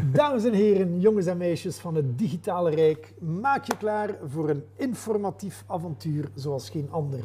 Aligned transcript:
Dames 0.00 0.44
en 0.44 0.52
heren, 0.52 1.00
jongens 1.00 1.26
en 1.26 1.36
meisjes 1.36 1.78
van 1.78 1.94
het 1.94 2.18
digitale 2.18 2.70
rijk, 2.70 3.14
maak 3.20 3.64
je 3.64 3.76
klaar 3.76 4.16
voor 4.26 4.50
een 4.50 4.64
informatief 4.76 5.64
avontuur 5.66 6.30
zoals 6.34 6.70
geen 6.70 6.88
ander. 6.90 7.20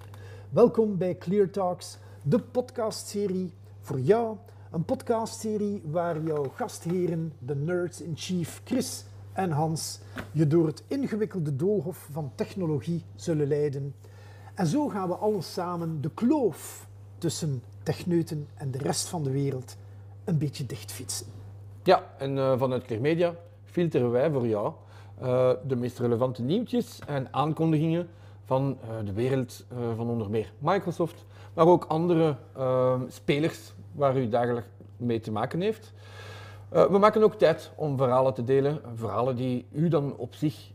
Welkom 0.50 0.98
bij 0.98 1.18
Clear 1.18 1.50
Talks, 1.50 1.98
de 2.22 2.40
podcastserie 2.40 3.54
voor 3.80 4.00
jou. 4.00 4.38
Een 4.72 4.86
podcastserie 4.86 5.82
waar 5.86 6.24
jouw 6.24 6.44
gastheren, 6.56 7.34
de 7.40 7.56
nerds 7.56 8.02
in 8.02 8.14
chief 8.16 8.62
Chris 8.64 9.06
en 9.34 9.52
Hans, 9.52 10.00
je 10.32 10.48
door 10.48 10.66
het 10.66 10.84
ingewikkelde 10.88 11.56
doolhof 11.56 12.08
van 12.12 12.32
technologie 12.36 13.04
zullen 13.16 13.48
leiden. 13.48 13.96
En 14.54 14.68
zo 14.68 14.88
gaan 14.88 15.08
we 15.08 15.16
alles 15.16 15.54
samen 15.54 16.02
de 16.02 16.12
kloof 16.14 16.88
tussen 17.18 17.64
techneuten 17.84 18.48
en 18.56 18.72
de 18.72 18.78
rest 18.78 19.08
van 19.08 19.24
de 19.24 19.32
wereld 19.32 19.78
een 20.24 20.38
beetje 20.38 20.66
dichtfietsen. 20.66 21.37
Ja, 21.88 22.04
en 22.18 22.36
uh, 22.36 22.54
vanuit 22.58 22.84
Clear 22.86 23.02
Media 23.02 23.36
filteren 23.64 24.12
wij 24.12 24.32
voor 24.32 24.48
jou 24.48 24.74
uh, 25.22 25.50
de 25.68 25.76
meest 25.76 26.00
relevante 26.00 26.42
nieuwtjes 26.42 27.00
en 27.06 27.28
aankondigingen 27.32 28.10
van 28.46 28.78
uh, 28.82 29.06
de 29.06 29.14
wereld 29.14 29.66
van 29.96 30.10
onder 30.10 30.30
meer 30.30 30.52
Microsoft, 30.58 31.26
maar 31.54 31.68
ook 31.68 31.86
andere 31.86 32.36
spelers 33.08 33.74
waar 33.92 34.18
u 34.18 34.30
dagelijks 34.30 34.68
mee 34.98 35.20
te 35.20 35.32
maken 35.32 35.62
heeft. 35.62 35.94
we 36.70 36.98
maken 37.00 37.24
ook 37.24 37.34
tijd 37.34 37.72
om 37.76 37.98
verhalen 37.98 38.34
te 38.34 38.44
delen, 38.44 38.82
verhalen 38.96 39.36
die 39.36 39.66
u 39.72 39.88
dan 39.88 40.16
op 40.18 40.36
zich 40.36 40.72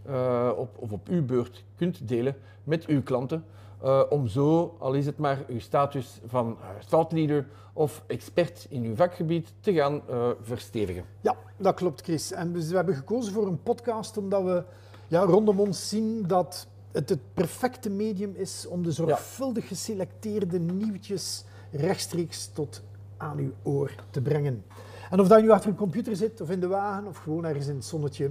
op, 0.57 0.77
of 0.79 0.93
op 0.93 1.09
uw 1.09 1.25
beurt 1.25 1.65
kunt 1.77 2.09
delen 2.09 2.37
met 2.65 2.87
uw 2.87 3.03
klanten. 3.03 3.45
Uh, 3.85 4.03
om 4.09 4.27
zo, 4.27 4.77
al 4.79 4.93
is 4.93 5.07
het 5.07 5.19
maar 5.19 5.45
uw 5.49 5.61
status 5.61 6.21
van 6.27 6.57
uh, 6.61 6.67
thought 6.89 7.13
leader 7.13 7.47
of 7.73 8.03
expert 8.07 8.67
in 8.69 8.85
uw 8.85 8.95
vakgebied, 8.95 9.53
te 9.61 9.73
gaan 9.73 10.03
uh, 10.11 10.29
verstevigen. 10.41 11.05
Ja, 11.21 11.37
dat 11.57 11.75
klopt 11.75 12.01
Chris. 12.01 12.33
En 12.33 12.53
dus 12.53 12.69
we 12.69 12.77
hebben 12.77 12.95
gekozen 12.95 13.33
voor 13.33 13.47
een 13.47 13.63
podcast 13.63 14.17
omdat 14.17 14.43
we 14.43 14.65
ja, 15.09 15.21
rondom 15.21 15.61
ons 15.61 15.89
zien 15.89 16.27
dat 16.27 16.67
het 16.93 17.09
het 17.09 17.21
perfecte 17.35 17.91
medium 17.91 18.35
is 18.37 18.67
om 18.67 18.83
de 18.83 18.93
zorgvuldig 18.93 19.69
geselecteerde 19.69 20.59
nieuwtjes 20.59 21.45
rechtstreeks 21.71 22.51
tot 22.53 22.83
aan 23.17 23.39
uw 23.39 23.53
oor 23.63 23.95
te 24.11 24.21
brengen. 24.21 24.65
En 25.11 25.21
of 25.21 25.29
dat 25.29 25.43
nu 25.43 25.51
achter 25.51 25.71
een 25.71 25.77
computer 25.77 26.17
zit, 26.17 26.41
of 26.41 26.51
in 26.51 26.61
de 26.61 26.67
wagen, 26.67 27.07
of 27.07 27.17
gewoon 27.17 27.45
ergens 27.45 27.67
in 27.67 27.75
het 27.75 27.85
zonnetje, 27.85 28.31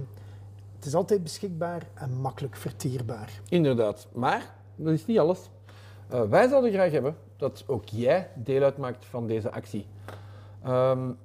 het 0.76 0.84
is 0.84 0.94
altijd 0.94 1.22
beschikbaar 1.22 1.86
en 1.94 2.20
makkelijk 2.20 2.56
verteerbaar. 2.56 3.40
Inderdaad, 3.48 4.08
maar 4.12 4.54
dat 4.76 4.92
is 4.92 5.06
niet 5.06 5.18
alles. 5.18 5.50
Uh, 6.12 6.22
wij 6.22 6.48
zouden 6.48 6.72
graag 6.72 6.90
hebben 6.90 7.16
dat 7.36 7.64
ook 7.66 7.88
jij 7.88 8.28
deel 8.34 8.62
uitmaakt 8.62 9.04
van 9.04 9.26
deze 9.26 9.50
actie. 9.50 9.86
Um, 10.66 11.18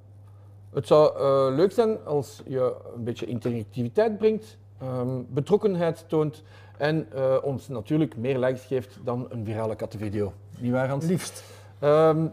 het 0.72 0.86
zou 0.86 1.18
uh, 1.18 1.56
leuk 1.56 1.72
zijn 1.72 2.04
als 2.04 2.42
je 2.46 2.74
een 2.94 3.04
beetje 3.04 3.26
interactiviteit 3.26 4.18
brengt, 4.18 4.58
um, 4.82 5.26
betrokkenheid 5.30 6.04
toont 6.08 6.42
en 6.78 7.08
uh, 7.14 7.36
ons 7.42 7.68
natuurlijk 7.68 8.16
meer 8.16 8.38
likes 8.38 8.64
geeft 8.64 8.98
dan 9.04 9.26
een 9.28 9.44
virale 9.44 9.74
kattenvideo. 9.74 10.32
Niet 10.58 10.72
waar, 10.72 10.88
Hans? 10.88 11.04
Liefst. 11.06 11.44
Um, 11.84 12.32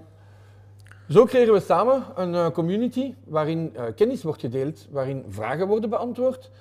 zo 1.09 1.25
creëren 1.25 1.53
we 1.53 1.59
samen 1.59 2.03
een 2.15 2.51
community 2.51 3.13
waarin 3.23 3.75
kennis 3.95 4.23
wordt 4.23 4.39
gedeeld, 4.39 4.87
waarin 4.91 5.25
vragen 5.27 5.67
worden 5.67 5.89
beantwoord. 5.89 6.51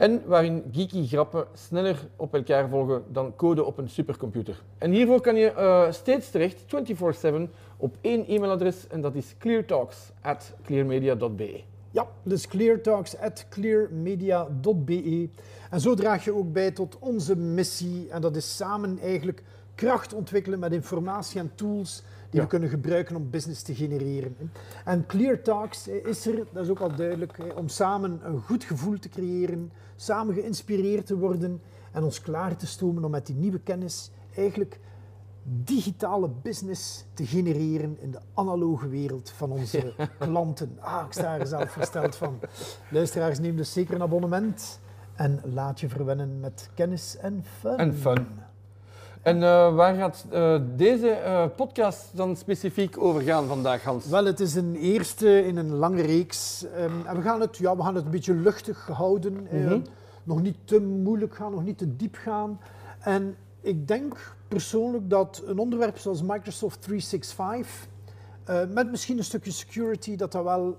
En 0.00 0.22
waarin 0.26 0.64
geeky 0.72 1.06
grappen 1.06 1.46
sneller 1.54 2.08
op 2.16 2.34
elkaar 2.34 2.68
volgen 2.68 3.02
dan 3.08 3.36
code 3.36 3.64
op 3.64 3.78
een 3.78 3.88
supercomputer. 3.88 4.62
En 4.78 4.90
hiervoor 4.90 5.20
kan 5.20 5.36
je 5.36 5.52
uh, 5.56 5.92
steeds 5.92 6.30
terecht, 6.30 6.62
24-7, 6.62 6.66
op 7.76 7.96
één 8.00 8.26
e-mailadres 8.26 8.86
en 8.86 9.00
dat 9.00 9.14
is 9.14 9.34
cleartalks.clearmedia.be. 9.38 11.62
Ja, 11.90 12.06
dus 12.22 12.46
cleartalks.clearmedia.be. 12.46 15.28
En 15.70 15.80
zo 15.80 15.94
draag 15.94 16.24
je 16.24 16.34
ook 16.34 16.52
bij 16.52 16.70
tot 16.70 16.98
onze 16.98 17.36
missie 17.36 18.08
en 18.10 18.20
dat 18.20 18.36
is 18.36 18.56
samen 18.56 18.98
eigenlijk 19.02 19.42
kracht 19.74 20.12
ontwikkelen 20.12 20.58
met 20.58 20.72
informatie 20.72 21.40
en 21.40 21.52
tools 21.54 22.02
die 22.30 22.40
we 22.40 22.46
kunnen 22.46 22.68
gebruiken 22.68 23.16
om 23.16 23.30
business 23.30 23.62
te 23.62 23.74
genereren. 23.74 24.36
En 24.84 25.06
Clear 25.06 25.42
Talks 25.42 25.88
is 25.88 26.26
er, 26.26 26.46
dat 26.52 26.64
is 26.64 26.70
ook 26.70 26.80
al 26.80 26.94
duidelijk, 26.94 27.38
om 27.56 27.68
samen 27.68 28.20
een 28.22 28.40
goed 28.40 28.64
gevoel 28.64 28.98
te 28.98 29.08
creëren, 29.08 29.72
samen 29.96 30.34
geïnspireerd 30.34 31.06
te 31.06 31.18
worden 31.18 31.60
en 31.92 32.02
ons 32.02 32.20
klaar 32.20 32.56
te 32.56 32.66
stomen 32.66 33.04
om 33.04 33.10
met 33.10 33.26
die 33.26 33.36
nieuwe 33.36 33.60
kennis 33.60 34.10
eigenlijk 34.34 34.80
digitale 35.42 36.28
business 36.42 37.04
te 37.14 37.26
genereren 37.26 37.96
in 38.00 38.10
de 38.10 38.18
analoge 38.34 38.88
wereld 38.88 39.30
van 39.30 39.50
onze 39.50 39.94
klanten. 40.18 40.76
Ah, 40.80 41.04
ik 41.06 41.12
sta 41.12 41.38
er 41.38 41.46
zelf 41.46 41.70
versteld 41.70 42.16
van. 42.16 42.38
Luisteraars, 42.90 43.38
neem 43.38 43.56
dus 43.56 43.72
zeker 43.72 43.94
een 43.94 44.02
abonnement 44.02 44.80
en 45.14 45.40
laat 45.44 45.80
je 45.80 45.88
verwennen 45.88 46.40
met 46.40 46.70
kennis 46.74 47.16
en 47.16 47.44
fun. 47.58 47.76
En 47.76 47.94
fun. 47.94 48.26
En 49.22 49.36
uh, 49.36 49.74
waar 49.74 49.94
gaat 49.94 50.26
uh, 50.32 50.60
deze 50.76 51.20
uh, 51.24 51.44
podcast 51.56 52.16
dan 52.16 52.36
specifiek 52.36 52.98
over 52.98 53.22
gaan 53.22 53.46
vandaag, 53.46 53.82
Hans? 53.82 54.06
Wel, 54.06 54.24
het 54.24 54.40
is 54.40 54.54
een 54.54 54.76
eerste 54.76 55.46
in 55.46 55.56
een 55.56 55.74
lange 55.74 56.02
reeks. 56.02 56.64
Um, 56.78 57.06
en 57.06 57.16
we 57.16 57.22
gaan, 57.22 57.40
het, 57.40 57.56
ja, 57.56 57.76
we 57.76 57.82
gaan 57.82 57.94
het 57.94 58.04
een 58.04 58.10
beetje 58.10 58.34
luchtig 58.34 58.86
houden. 58.86 59.32
Mm 59.32 59.66
-hmm. 59.66 59.82
nog 60.22 60.42
niet 60.42 60.56
te 60.64 60.80
moeilijk 60.80 61.34
gaan, 61.34 61.50
nog 61.50 61.64
niet 61.64 61.78
te 61.78 61.96
diep 61.96 62.14
gaan. 62.14 62.60
En 63.00 63.36
ik 63.60 63.88
denk 63.88 64.34
persoonlijk 64.48 65.10
dat 65.10 65.42
een 65.46 65.58
onderwerp 65.58 65.98
zoals 65.98 66.22
Microsoft 66.22 66.82
365, 66.82 67.88
met 68.74 68.90
misschien 68.90 69.18
een 69.18 69.24
stukje 69.24 69.50
security, 69.50 70.16
dat 70.16 70.32
dat 70.32 70.44
wel 70.44 70.76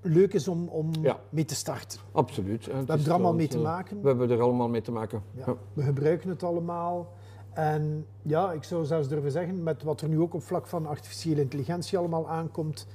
leuk 0.00 0.32
is 0.32 0.48
om, 0.48 0.68
om 0.68 0.90
ja. 1.00 1.20
mee 1.28 1.44
te 1.44 1.54
starten. 1.54 2.00
Absoluut. 2.12 2.66
We 2.66 2.72
hebben 2.72 3.04
er 3.04 3.12
allemaal 3.12 3.34
mee 3.34 3.48
te 3.48 3.58
maken. 3.58 4.02
We 4.02 4.08
hebben 4.08 4.30
er 4.30 4.40
allemaal 4.40 4.68
mee 4.68 4.82
te 4.82 4.92
maken. 4.92 5.22
Ja. 5.34 5.42
Ja. 5.46 5.54
We 5.72 5.82
gebruiken 5.82 6.28
het 6.28 6.42
allemaal. 6.42 7.12
En 7.54 8.06
ja, 8.22 8.52
ik 8.52 8.64
zou 8.64 8.84
zelfs 8.84 9.08
durven 9.08 9.30
zeggen, 9.30 9.62
met 9.62 9.82
wat 9.82 10.00
er 10.00 10.08
nu 10.08 10.20
ook 10.20 10.34
op 10.34 10.42
vlak 10.42 10.66
van 10.66 10.86
artificiële 10.86 11.40
intelligentie 11.40 11.98
allemaal 11.98 12.28
aankomt, 12.28 12.86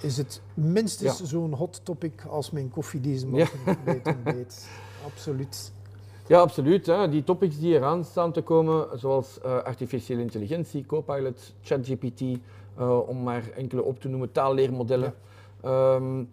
is 0.00 0.16
het 0.16 0.40
minstens 0.54 1.18
ja. 1.18 1.24
zo'n 1.24 1.54
hot 1.54 1.80
topic 1.84 2.24
als 2.28 2.50
mijn 2.50 2.70
koffie 2.70 3.00
deze 3.00 3.26
morgen 3.26 3.58
ja. 3.84 4.04
Absoluut. 5.04 5.72
Ja, 6.26 6.40
absoluut. 6.40 6.86
Hè. 6.86 7.08
Die 7.08 7.24
topics 7.24 7.58
die 7.58 7.74
eraan 7.74 8.04
staan 8.04 8.32
te 8.32 8.42
komen, 8.42 8.98
zoals 8.98 9.38
uh, 9.44 9.62
artificiële 9.62 10.20
intelligentie, 10.20 10.86
Copilot, 10.86 11.54
ChatGPT, 11.62 12.20
uh, 12.20 13.08
om 13.08 13.22
maar 13.22 13.42
enkele 13.56 13.82
op 13.82 14.00
te 14.00 14.08
noemen, 14.08 14.32
taalleermodellen. 14.32 15.14
Ja. 15.62 15.94
Um, 15.94 16.28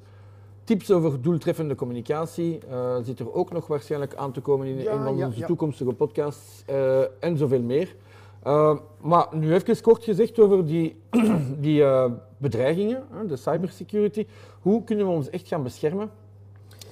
Tips 0.67 0.91
over 0.91 1.21
doeltreffende 1.21 1.75
communicatie 1.75 2.59
uh, 2.69 2.95
zit 3.03 3.19
er 3.19 3.33
ook 3.33 3.51
nog 3.51 3.67
waarschijnlijk 3.67 4.15
aan 4.15 4.31
te 4.31 4.41
komen 4.41 4.67
in 4.67 4.77
ja, 4.77 4.91
een 4.91 5.03
van 5.03 5.17
ja, 5.17 5.25
onze 5.25 5.39
ja. 5.39 5.45
toekomstige 5.45 5.93
podcasts 5.93 6.63
uh, 6.69 6.99
en 7.19 7.37
zoveel 7.37 7.61
meer. 7.61 7.95
Uh, 8.47 8.77
maar 9.01 9.27
nu 9.31 9.53
even 9.53 9.81
kort 9.81 10.03
gezegd 10.03 10.39
over 10.39 10.65
die, 10.65 11.01
die 11.67 11.83
bedreigingen, 12.37 13.03
de 13.27 13.35
cybersecurity. 13.35 14.27
Hoe 14.61 14.83
kunnen 14.83 15.05
we 15.05 15.11
ons 15.11 15.29
echt 15.29 15.47
gaan 15.47 15.63
beschermen 15.63 16.09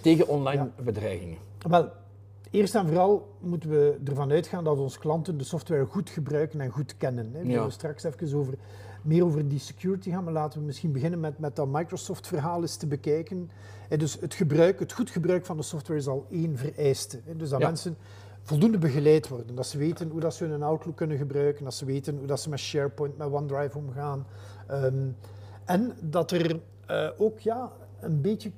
tegen 0.01 0.27
online 0.27 0.69
bedreigingen? 0.83 1.37
Wel, 1.69 1.89
eerst 2.51 2.75
en 2.75 2.87
vooral 2.87 3.27
moeten 3.39 3.69
we 3.69 3.97
ervan 4.05 4.31
uitgaan 4.31 4.63
dat 4.63 4.77
onze 4.77 4.99
klanten 4.99 5.37
de 5.37 5.43
software 5.43 5.85
goed 5.85 6.09
gebruiken 6.09 6.61
en 6.61 6.69
goed 6.69 6.97
kennen. 6.97 7.29
Hè. 7.33 7.43
We 7.43 7.51
zullen 7.51 7.71
straks 7.71 8.03
even 8.03 8.37
over 8.37 8.53
meer 9.05 9.25
over 9.25 9.47
die 9.47 9.59
security 9.59 10.09
gaan, 10.09 10.23
maar 10.23 10.33
laten 10.33 10.59
we 10.59 10.65
misschien 10.65 10.91
beginnen 10.91 11.19
met, 11.19 11.39
met 11.39 11.55
dat 11.55 11.67
Microsoft-verhaal 11.67 12.61
eens 12.61 12.75
te 12.75 12.87
bekijken. 12.87 13.49
En 13.89 13.99
dus 13.99 14.17
het, 14.19 14.33
gebruik, 14.33 14.79
het 14.79 14.93
goed 14.93 15.09
gebruik 15.09 15.45
van 15.45 15.57
de 15.57 15.63
software 15.63 15.99
is 15.99 16.07
al 16.07 16.25
één 16.29 16.57
vereiste. 16.57 17.19
Dus 17.37 17.49
dat 17.49 17.59
ja. 17.59 17.67
mensen 17.67 17.97
voldoende 18.41 18.77
begeleid 18.77 19.27
worden. 19.27 19.55
Dat 19.55 19.67
ze 19.67 19.77
weten 19.77 20.09
hoe 20.09 20.19
dat 20.19 20.35
ze 20.35 20.45
hun 20.45 20.63
Outlook 20.63 20.95
kunnen 20.95 21.17
gebruiken, 21.17 21.63
dat 21.63 21.73
ze 21.73 21.85
weten 21.85 22.17
hoe 22.17 22.27
dat 22.27 22.39
ze 22.41 22.49
met 22.49 22.59
SharePoint, 22.59 23.17
met 23.17 23.27
OneDrive 23.31 23.77
omgaan. 23.77 24.25
Um, 24.71 25.15
en 25.65 25.93
dat 25.99 26.31
er 26.31 26.59
uh, 26.91 27.09
ook 27.17 27.39
ja, 27.39 27.71
een 27.99 28.21
beetje 28.21 28.51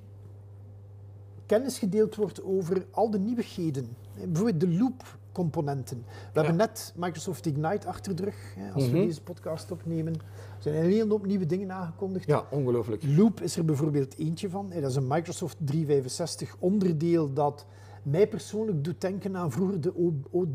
kennis 1.46 1.80
gedeeld 1.80 2.16
wordt 2.16 2.44
over 2.44 2.86
al 2.92 3.10
de 3.10 3.20
nieuwigheden. 3.20 3.96
Bijvoorbeeld 4.14 4.60
de 4.60 4.78
loop 4.78 5.18
componenten. 5.38 5.98
We 5.98 6.14
ja. 6.34 6.42
hebben 6.42 6.56
net 6.56 6.94
Microsoft 6.96 7.46
Ignite 7.46 7.88
achter 7.88 8.16
de 8.16 8.24
rug. 8.24 8.56
Hè, 8.56 8.72
als 8.72 8.84
mm 8.84 8.90
-hmm. 8.90 9.00
we 9.00 9.06
deze 9.06 9.22
podcast 9.22 9.72
opnemen, 9.72 10.14
er 10.14 10.22
zijn 10.60 10.76
een 10.76 10.82
hele 10.82 11.10
hoop 11.10 11.26
nieuwe 11.26 11.46
dingen 11.46 11.72
aangekondigd. 11.72 12.28
Ja, 12.28 12.46
ongelooflijk. 12.50 13.04
Loop 13.06 13.42
is 13.42 13.58
er 13.58 13.66
bijvoorbeeld 13.66 14.18
eentje 14.18 14.50
van. 14.50 14.70
Dat 14.70 14.90
is 14.90 14.96
een 14.96 15.08
Microsoft 15.08 15.58
365 15.60 16.56
onderdeel 16.60 17.34
dat 17.34 17.66
mij 18.04 18.28
persoonlijk 18.28 18.84
doet 18.84 19.02
denken 19.02 19.38
aan 19.38 19.52
vroeger 19.52 19.82
de 19.82 19.94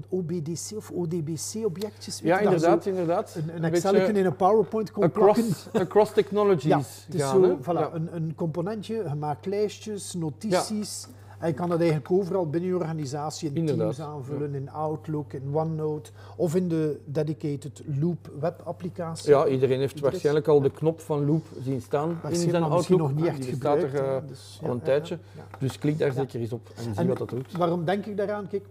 OBDC 0.09 0.77
of 0.77 0.91
ODBC-objectjes. 0.91 2.21
Ja, 2.23 2.39
inderdaad, 2.39 2.87
inderdaad. 2.87 3.35
Een, 3.35 3.57
een 3.57 3.65
Excel 3.65 3.95
in 3.95 4.25
een 4.25 4.37
PowerPoint 4.37 4.91
kon 4.91 5.03
across, 5.03 5.69
across 5.73 6.13
technologies 6.21 6.65
ja, 6.65 6.79
het 6.79 7.15
is 7.15 7.23
gaan, 7.23 7.45
zo, 7.45 7.59
voilà, 7.63 7.95
een, 7.95 8.15
een, 8.15 8.35
componentje, 8.35 8.95
je 8.95 9.15
maakt 9.15 9.47
lijstjes, 9.47 10.15
notities... 10.15 11.07
Ja 11.09 11.21
En 11.43 11.49
je 11.49 11.55
kan 11.55 11.69
dat 11.69 11.79
eigenlijk 11.79 12.11
overal 12.11 12.51
binnen 12.51 12.71
je 12.71 12.77
organisatie 12.77 13.49
in 13.49 13.55
Inderdaad, 13.57 13.95
Teams 13.95 14.11
aanvullen, 14.11 14.55
in 14.55 14.71
Outlook, 14.71 15.33
in 15.33 15.43
OneNote 15.55 16.11
of 16.37 16.55
in 16.55 16.69
de 16.69 17.01
dedicated 17.05 17.83
Loop 18.01 18.31
web-applicatie. 18.41 19.31
Ja, 19.31 19.47
iedereen 19.47 19.79
heeft 19.79 20.01
waarschijnlijk 20.01 20.49
al 20.49 20.61
de 20.61 20.71
knop 20.71 21.01
van 21.01 21.27
Loop 21.27 21.47
zien 21.63 21.81
staan 21.81 22.09
in 22.29 22.37
zijn 22.37 22.61
maar 22.61 22.71
misschien 22.71 22.73
Outlook. 22.73 22.99
nog 22.99 23.15
niet 23.15 23.27
echt 23.27 23.43
die 23.43 23.55
staat 23.55 23.83
er 23.83 23.89
gebruikt. 23.89 24.23
eh. 24.23 24.29
Dus, 24.29 24.61
al 24.63 24.71
een 24.71 24.77
ja, 24.77 24.83
tijdje. 24.85 25.19
ja. 25.37 25.43
Dus 25.59 25.79
klik 25.79 25.99
daar 25.99 26.13
zeker 26.13 26.41
eens 26.41 26.53
op 26.53 26.69
en 26.77 26.95
zie 26.95 27.07
wat 27.07 27.19
dat 27.19 27.29
doet. 27.29 27.57
Waarom 27.57 27.85
denk 27.85 28.07
ik 28.07 28.17
daaraan? 28.17 28.49
Kijk, 28.49 28.65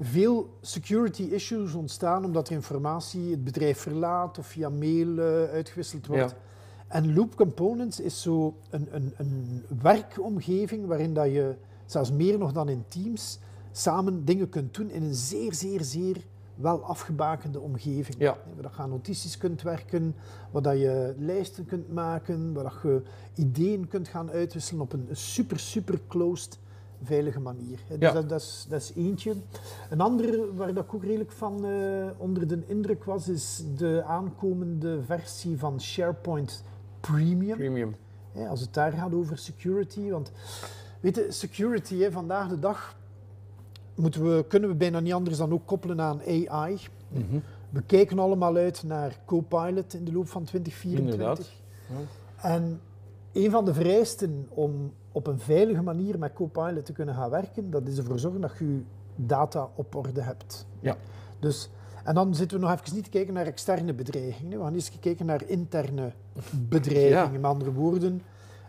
veel 0.00 0.48
security 0.60 1.22
issues 1.22 1.74
ontstaan 1.74 2.24
omdat 2.24 2.48
er 2.48 2.54
informatie 2.54 3.30
het 3.30 3.44
bedrijf 3.44 3.78
verlaat 3.78 4.38
of 4.38 4.46
via 4.46 4.68
mail 4.68 5.18
eh, 5.18 5.24
uitgewisseld 5.52 6.06
wordt. 6.06 6.34
En 6.88 7.14
Loop 7.14 7.36
Components 7.36 8.00
is 8.00 8.22
zo 8.22 8.54
een, 8.70 8.88
een, 8.90 9.12
een 9.16 9.62
werkomgeving 9.82 10.86
waarin 10.86 11.14
dat 11.14 11.26
je, 11.26 11.54
zelfs 11.86 12.12
meer 12.12 12.38
nog 12.38 12.52
dan 12.52 12.68
in 12.68 12.84
Teams, 12.88 13.38
samen 13.72 14.24
dingen 14.24 14.48
kunt 14.48 14.74
doen 14.74 14.90
in 14.90 15.02
een 15.02 15.14
zeer, 15.14 15.54
zeer, 15.54 15.84
zeer 15.84 16.16
wel 16.54 16.84
afgebakende 16.84 17.60
omgeving. 17.60 18.16
Ja. 18.18 18.36
Waar 18.54 18.62
dat 18.62 18.74
je 18.76 18.82
aan 18.82 18.88
notities 18.90 19.38
kunt 19.38 19.62
werken, 19.62 20.14
waar 20.50 20.62
dat 20.62 20.78
je 20.78 21.14
lijsten 21.18 21.64
kunt 21.66 21.92
maken, 21.92 22.52
waar 22.52 22.62
dat 22.64 22.78
je 22.82 23.02
ideeën 23.34 23.88
kunt 23.88 24.08
gaan 24.08 24.30
uitwisselen 24.30 24.82
op 24.82 24.92
een 24.92 25.08
super, 25.12 25.58
super 25.58 26.00
closed, 26.08 26.58
veilige 27.02 27.40
manier. 27.40 27.78
Dus 27.88 27.98
Ja. 27.98 28.12
dat, 28.12 28.28
dat, 28.28 28.40
is, 28.40 28.66
dat 28.68 28.80
is 28.80 28.92
eentje. 28.96 29.34
Een 29.90 30.00
andere 30.00 30.54
waar 30.54 30.74
dat 30.74 30.84
ik 30.84 30.94
ook 30.94 31.04
redelijk 31.04 31.32
van 31.32 31.64
eh, 31.66 32.06
onder 32.16 32.48
de 32.48 32.62
indruk 32.66 33.04
was, 33.04 33.28
is 33.28 33.62
de 33.76 34.02
aankomende 34.06 35.02
versie 35.06 35.58
van 35.58 35.80
SharePoint 35.80 36.62
Premium. 37.00 37.56
Premium. 37.56 37.94
Hè, 38.32 38.48
als 38.48 38.60
het 38.60 38.74
daar 38.74 38.92
gaat 38.92 39.14
over 39.14 39.38
security. 39.38 40.10
Want 40.10 40.32
weet 41.06 41.16
je, 41.16 41.32
security 41.32 41.98
hè, 41.98 42.12
vandaag 42.12 42.48
de 42.48 42.58
dag 42.58 42.96
moeten 43.94 44.36
we, 44.36 44.44
kunnen 44.48 44.68
we 44.68 44.74
bijna 44.74 45.00
niet 45.00 45.12
anders 45.12 45.36
dan 45.36 45.52
ook 45.52 45.66
koppelen 45.66 46.00
aan 46.00 46.20
AI. 46.48 46.78
Mhm. 47.08 47.38
We 47.70 47.82
kijken 47.82 48.18
allemaal 48.18 48.56
uit 48.56 48.82
naar 48.82 49.18
Copilot 49.24 49.94
in 49.94 50.04
de 50.04 50.12
loop 50.12 50.28
van 50.28 50.44
2024. 50.44 51.14
Inderdaad. 51.18 51.50
En 52.36 52.80
een 53.32 53.50
van 53.50 53.64
de 53.64 53.74
vereisten 53.74 54.46
om 54.48 54.92
op 55.12 55.26
een 55.26 55.38
veilige 55.38 55.82
manier 55.82 56.18
met 56.18 56.32
Copilot 56.32 56.84
te 56.84 56.92
kunnen 56.92 57.14
gaan 57.14 57.30
werken, 57.30 57.70
dat 57.70 57.88
is 57.88 57.98
ervoor 57.98 58.18
zorgen 58.18 58.40
dat 58.40 58.52
je 58.58 58.66
je 58.66 58.82
data 59.16 59.68
op 59.74 59.94
orde 59.94 60.20
hebt. 60.20 60.66
Ja. 60.80 60.96
Dus, 61.38 61.70
en 62.04 62.14
dan 62.14 62.34
zitten 62.34 62.58
we 62.60 62.66
nog 62.66 62.74
even 62.74 62.94
niet 62.94 63.04
te 63.04 63.10
kijken 63.10 63.34
naar 63.34 63.46
externe 63.46 63.94
bedreigingen. 63.94 64.58
We 64.58 64.64
gaan 64.64 64.74
eens 64.74 64.98
kijken 65.00 65.26
naar 65.26 65.42
interne 65.46 66.12
bedreigingen. 66.68 67.32
Ja. 67.32 67.38
Met 67.38 67.44
andere 67.44 67.72
woorden, 67.72 68.22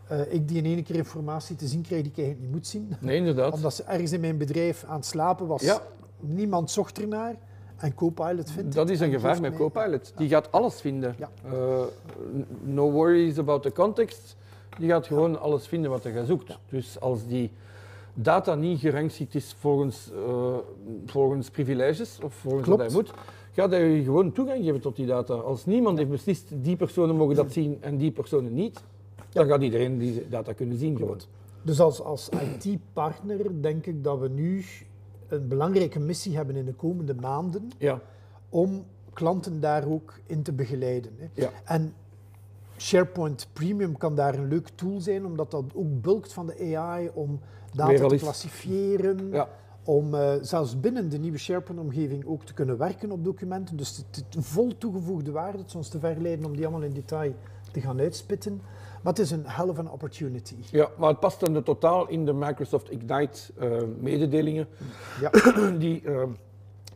eh, 0.08 0.34
ik 0.34 0.48
die 0.48 0.58
in 0.58 0.66
één 0.66 0.84
keer 0.84 0.96
informatie 0.96 1.56
te 1.56 1.68
zien 1.68 1.82
krijg 1.82 2.02
die 2.02 2.12
ik 2.12 2.18
eigenlijk 2.18 2.48
niet 2.48 2.56
moet 2.56 2.68
zien. 2.68 2.96
Nee, 3.00 3.18
inderdaad. 3.18 3.54
Omdat 3.54 3.74
ze 3.74 3.84
ergens 3.84 4.12
in 4.12 4.20
mijn 4.20 4.38
bedrijf 4.38 4.84
aan 4.84 4.96
het 4.96 5.06
slapen 5.06 5.48
was. 5.48 5.62
Ja. 5.62 5.82
Niemand 6.20 6.72
zocht 6.72 7.02
ernaar. 7.02 7.36
En 7.78 7.94
Copilot 7.94 8.52
vindt 8.52 8.76
Dat 8.76 8.90
is 8.90 9.00
een 9.00 9.06
en 9.06 9.12
gevaar 9.12 9.42
met 9.42 9.56
Copilot. 9.56 10.14
Die 10.16 10.30
gaat 10.30 10.52
alles 10.52 10.82
vinden. 10.82 11.16
Ja. 11.18 11.30
Eh, 11.46 11.84
no 12.64 12.92
worries 12.92 13.38
about 13.38 13.64
the 13.64 13.72
context. 13.72 14.36
Die 14.78 14.90
gaat 14.90 15.08
gewoon 15.08 15.40
alles 15.40 15.68
vinden 15.68 15.92
wat 15.92 16.04
je 16.04 16.26
zoekt. 16.26 16.58
Dus 16.70 17.00
als 17.00 17.28
die 17.28 17.52
data 18.14 18.56
niet 18.56 18.80
gerangschikt 18.80 19.36
is 19.36 19.56
volgens, 19.60 20.12
eh, 20.12 20.56
volgens 21.06 21.50
privileges 21.50 22.20
of 22.24 22.34
volgens 22.34 22.64
Klopt. 22.64 22.82
wat 22.82 22.92
hij 22.92 23.02
moet, 23.02 23.14
gaat 23.52 23.72
hij 23.72 23.90
je 23.90 24.04
gewoon 24.04 24.32
toegang 24.32 24.64
geven 24.64 24.82
tot 24.82 24.96
die 24.96 25.06
data. 25.06 25.34
Als 25.34 25.66
niemand 25.66 25.98
heeft 25.98 26.10
beslist, 26.10 26.48
die 26.52 26.76
personen 26.76 27.16
mogen 27.16 27.36
dat 27.36 27.52
zien 27.52 27.78
en 27.82 27.98
die 27.98 28.12
personen 28.12 28.54
niet, 28.54 28.84
dan 29.38 29.48
gaat 29.48 29.62
iedereen 29.62 29.98
die 29.98 30.30
data 30.30 30.54
kunnen 30.54 30.78
zien 30.78 30.98
gewoon. 30.98 31.20
Dus 31.62 31.80
als, 31.80 32.02
als 32.02 32.30
IT-partner 32.30 33.62
denk 33.62 33.86
ik 33.86 34.04
dat 34.04 34.20
we 34.20 34.30
nu 34.30 34.66
een 35.28 35.48
belangrijke 35.48 36.00
missie 36.00 36.36
hebben 36.36 36.56
in 36.56 36.66
de 36.66 36.74
komende 36.74 37.16
maanden 37.16 37.72
Ja, 37.78 38.02
om 38.50 38.86
klanten 39.14 39.60
daar 39.60 39.88
ook 39.88 40.20
in 40.26 40.44
te 40.44 40.52
begeleiden. 40.54 41.12
Hè. 41.18 41.28
ja. 41.34 41.50
En 41.66 41.94
SharePoint 42.78 43.48
Premium 43.54 43.98
kan 43.98 44.16
daar 44.16 44.34
een 44.36 44.48
leuk 44.48 44.70
tool 44.76 45.00
zijn, 45.00 45.26
omdat 45.26 45.52
dat 45.52 45.64
ook 45.74 46.02
bulkt 46.02 46.34
van 46.34 46.46
de 46.46 46.76
AI 46.78 47.10
om 47.14 47.40
data 47.74 48.08
te 48.08 49.28
ja. 49.32 49.50
om 49.84 50.14
eh, 50.14 50.34
zelfs 50.42 50.80
binnen 50.80 51.10
de 51.10 51.18
nieuwe 51.18 51.38
SharePoint-omgeving 51.38 52.26
ook 52.26 52.44
te 52.44 52.54
kunnen 52.54 52.78
werken 52.78 53.12
op 53.12 53.24
documenten. 53.24 53.78
Dus 53.78 53.98
het, 53.98 54.16
het 54.16 54.46
vol 54.46 54.78
toegevoegde 54.78 55.32
waarde, 55.32 55.58
het 55.58 55.68
is 55.68 55.76
ons 55.76 55.90
te 55.90 56.00
verleiden 56.00 56.46
om 56.46 56.56
die 56.56 56.66
allemaal 56.66 56.88
in 56.88 56.94
detail 56.94 57.34
te 57.72 57.82
gaan 57.82 58.00
uitspitten. 58.00 58.62
Maar 59.04 59.14
het 59.14 59.20
is 59.20 59.32
een 59.32 59.44
hell 59.46 59.68
of 59.68 59.78
an 59.80 59.92
opportunity. 59.92 60.56
Ja, 60.72 60.90
maar 60.98 61.10
het 61.10 61.20
past 61.20 61.40
dan 61.40 61.64
totaal 61.64 62.08
in 62.08 62.26
de 62.26 62.34
Microsoft 62.34 62.92
Ignite 62.92 63.40
eh, 63.60 63.72
mededelingen 64.00 64.68
Ja. 65.22 65.30
die 65.80 66.02
eh, 66.02 66.24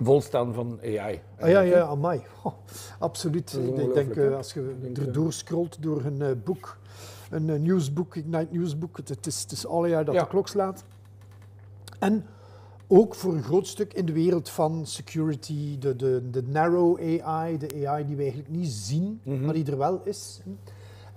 volstaan 0.01 0.53
van 0.53 0.79
AI. 0.83 1.21
Ah, 1.39 1.49
ja, 1.49 1.59
ja, 1.61 1.81
amai. 1.85 2.21
Oh, 2.43 2.53
absoluut. 2.99 3.59
Ik 3.77 3.93
denk, 3.93 4.15
eh, 4.15 4.35
als 4.35 4.53
je 4.53 4.75
denk, 4.81 4.97
er 4.97 5.07
eh, 5.07 5.13
doorscrollt 5.13 5.83
door 5.83 6.05
een 6.05 6.41
boek, 6.43 6.77
een 7.29 7.61
nieuwsboek, 7.61 8.15
Ignite 8.15 8.47
Nieuwsboek, 8.51 8.97
het, 8.97 9.09
het 9.09 9.25
is, 9.25 9.41
het 9.41 9.51
is 9.51 9.67
alle 9.67 9.89
jaar 9.89 10.05
dat 10.05 10.13
Ja. 10.15 10.21
de 10.21 10.27
klok 10.27 10.47
slaat. 10.47 10.83
En 11.99 12.25
ook 12.87 13.15
voor 13.15 13.33
een 13.33 13.43
groot 13.43 13.67
stuk 13.67 13.93
in 13.93 14.05
de 14.05 14.13
wereld 14.13 14.49
van 14.49 14.85
security, 14.85 15.77
de, 15.79 15.95
de, 15.95 16.29
de 16.31 16.43
narrow 16.43 16.99
AI, 17.21 17.57
de 17.57 17.87
AI 17.87 18.05
die 18.05 18.15
we 18.15 18.21
eigenlijk 18.21 18.51
niet 18.51 18.69
zien, 18.69 19.19
Mhm. 19.23 19.45
maar 19.45 19.53
die 19.53 19.65
er 19.71 19.77
wel 19.77 20.01
is. 20.03 20.41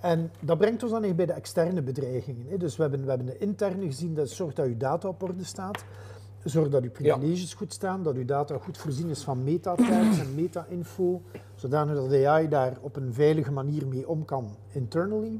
En 0.05 0.31
dat 0.39 0.57
brengt 0.57 0.83
ons 0.83 0.91
dan 0.91 1.03
echt 1.03 1.15
bij 1.15 1.25
de 1.25 1.33
externe 1.33 1.81
bedreigingen. 1.81 2.45
hè. 2.49 2.57
Dus 2.57 2.75
we 2.75 2.81
hebben, 2.81 3.03
we 3.03 3.09
hebben 3.09 3.27
de 3.27 3.37
interne 3.37 3.85
gezien, 3.85 4.13
dat 4.13 4.29
zorgt 4.29 4.55
dat 4.55 4.65
je 4.67 4.77
data 4.77 5.07
op 5.07 5.23
orde 5.23 5.43
staat. 5.43 5.85
Zorg 6.43 6.69
dat 6.69 6.83
je 6.83 6.89
privileges 6.89 7.53
goed 7.53 7.73
staan, 7.73 8.03
dat 8.03 8.15
je 8.15 8.25
data 8.25 8.57
goed 8.57 8.77
voorzien 8.77 9.09
is 9.09 9.23
van 9.23 9.43
metatags 9.43 10.19
en 10.19 10.35
meta-info, 10.35 11.21
zodanig 11.55 11.95
dat 11.95 12.09
de 12.09 12.27
AI 12.27 12.47
daar 12.47 12.77
op 12.81 12.95
een 12.95 13.13
veilige 13.13 13.51
manier 13.51 13.87
mee 13.87 14.07
om 14.09 14.25
kan 14.25 14.55
internally. 14.71 15.39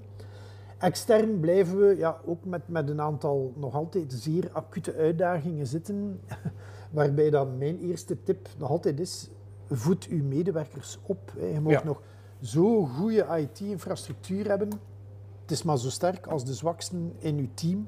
Extern 0.77 1.39
blijven 1.39 1.77
we 1.79 1.97
ja, 1.97 2.17
ook 2.25 2.45
met, 2.45 2.61
met 2.67 2.89
een 2.89 3.01
aantal 3.01 3.53
nog 3.55 3.75
altijd 3.75 4.13
zeer 4.13 4.49
acute 4.51 4.93
uitdagingen 4.95 5.67
zitten, 5.67 6.19
waarbij 6.91 7.29
dan 7.29 7.57
mijn 7.57 7.79
eerste 7.79 8.23
tip 8.23 8.47
nog 8.57 8.69
altijd 8.69 8.99
is, 8.99 9.29
voed 9.69 10.07
uw 10.09 10.23
medewerkers 10.23 10.99
op. 11.05 11.31
hè. 11.39 11.45
Je 11.47 11.59
mag 11.61 11.71
Ja. 11.71 11.81
nog 11.83 12.01
zo 12.41 12.85
goede 12.85 13.25
IT-infrastructuur 13.39 14.47
hebben, 14.47 14.69
het 15.41 15.51
is 15.51 15.63
maar 15.63 15.77
zo 15.77 15.89
sterk 15.89 16.27
als 16.27 16.45
de 16.45 16.53
zwaksten 16.53 17.13
in 17.17 17.37
uw 17.37 17.49
team. 17.53 17.87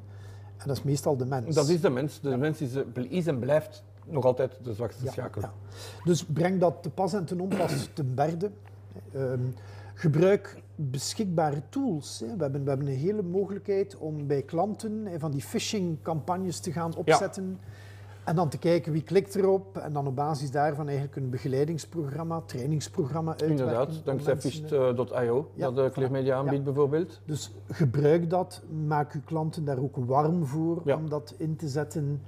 En 0.58 0.68
dat 0.68 0.78
is 0.78 0.84
meestal 0.84 1.18
de 1.18 1.26
mens. 1.26 1.56
Dat 1.56 1.70
is 1.70 1.82
de 1.82 1.90
mens. 1.90 2.20
De 2.20 2.38
mens 2.38 2.62
is, 2.62 2.76
eh, 2.76 3.04
is 3.10 3.28
en 3.28 3.40
blijft 3.40 3.84
nog 4.06 4.26
altijd 4.26 4.60
de 4.64 4.74
zwakste 4.74 5.04
Ja, 5.04 5.12
schakel. 5.12 5.42
ja. 5.42 5.54
Dus 6.04 6.26
breng 6.26 6.60
dat 6.60 6.78
te 6.82 6.90
pas 6.90 7.14
en 7.14 7.26
te 7.26 7.42
onpas 7.42 7.90
ten 7.94 8.16
berde. 8.16 8.52
Ehm, 9.14 9.42
gebruik 9.94 10.62
beschikbare 10.76 11.62
tools. 11.70 12.20
Hè. 12.20 12.36
We, 12.36 12.44
hebben, 12.44 12.63
we 12.63 12.70
hebben 12.70 12.88
een 12.88 12.98
hele 12.98 13.24
mogelijkheid 13.24 13.98
om 13.98 14.27
bij 14.27 14.42
klanten 14.42 15.08
van 15.20 15.32
die 15.32 15.42
phishing-campagnes 15.42 16.60
te 16.60 16.72
gaan 16.72 16.96
opzetten. 16.96 17.60
En 18.27 18.36
dan 18.36 18.50
te 18.50 18.57
kijken 18.57 18.91
wie 18.91 19.03
klikt 19.03 19.36
erop. 19.36 19.77
En 19.77 19.93
dan 19.93 20.07
op 20.07 20.15
basis 20.15 20.51
daarvan 20.51 20.86
eigenlijk 20.88 21.15
een 21.15 21.29
begeleidingsprogramma, 21.29 22.41
trainingsprogramma 22.46 23.31
uitwerken. 23.31 23.57
Inderdaad, 23.57 24.01
dankzij 24.03 24.36
Ja, 25.53 25.72
dat 25.72 25.96
de 25.96 26.34
aanbiedt 26.34 26.63
bijvoorbeeld. 26.63 27.22
Dus 27.25 27.51
gebruik 27.67 28.29
dat, 28.29 28.63
maak 28.88 29.13
uw 29.13 29.22
klanten 29.25 29.65
daar 29.65 29.77
ook 29.77 29.96
warm 29.96 30.46
voor 30.46 30.81
Ja. 30.86 30.96
om 30.96 31.10
dat 31.10 31.36
in 31.38 31.55
te 31.55 31.67
zetten. 31.67 32.22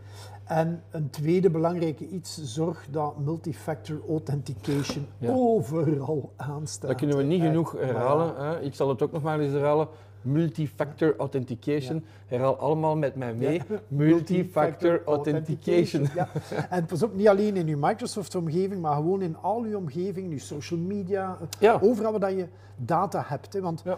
En 0.43 0.83
een 0.89 1.09
tweede 1.09 1.49
belangrijke 1.49 2.07
iets, 2.07 2.43
zorg 2.43 2.85
dat 2.91 3.19
multifactor 3.19 3.99
authentication 4.07 5.07
overal 5.27 6.33
aanstaat. 6.35 6.89
Dat 6.89 6.97
kunnen 6.97 7.17
we 7.17 7.23
niet 7.23 7.41
genoeg 7.41 7.71
herhalen. 7.71 8.35
Hè. 8.35 8.59
Ik 8.59 8.75
zal 8.75 8.89
het 8.89 9.01
ook 9.01 9.11
nog 9.11 9.21
maar 9.21 9.39
eens 9.39 9.53
herhalen. 9.53 9.87
Multifactor 10.21 11.13
authentication. 11.17 12.03
Herhaal 12.27 12.57
allemaal 12.57 12.97
met 12.97 13.15
mij 13.15 13.33
mee. 13.33 13.53
Ja. 13.69 13.79
Multifactor 13.87 15.01
authentication. 15.05 16.07
Ja. 16.15 16.27
En 16.69 16.85
pas 16.85 17.03
op, 17.03 17.15
niet 17.15 17.27
alleen 17.27 17.55
in 17.55 17.67
uw 17.67 17.77
Microsoft-omgeving, 17.79 18.81
maar 18.81 18.95
gewoon 18.95 19.21
in 19.21 19.37
al 19.37 19.61
uw 19.63 19.77
omgeving, 19.77 20.31
uw 20.31 20.37
social 20.39 20.79
media, 20.79 21.37
Ja. 21.59 21.79
overal 21.81 22.11
waar 22.11 22.19
dat 22.19 22.31
je 22.31 22.47
data 22.75 23.23
hebt. 23.27 23.53
Hè. 23.53 23.61
Want 23.61 23.81
Ja. 23.85 23.93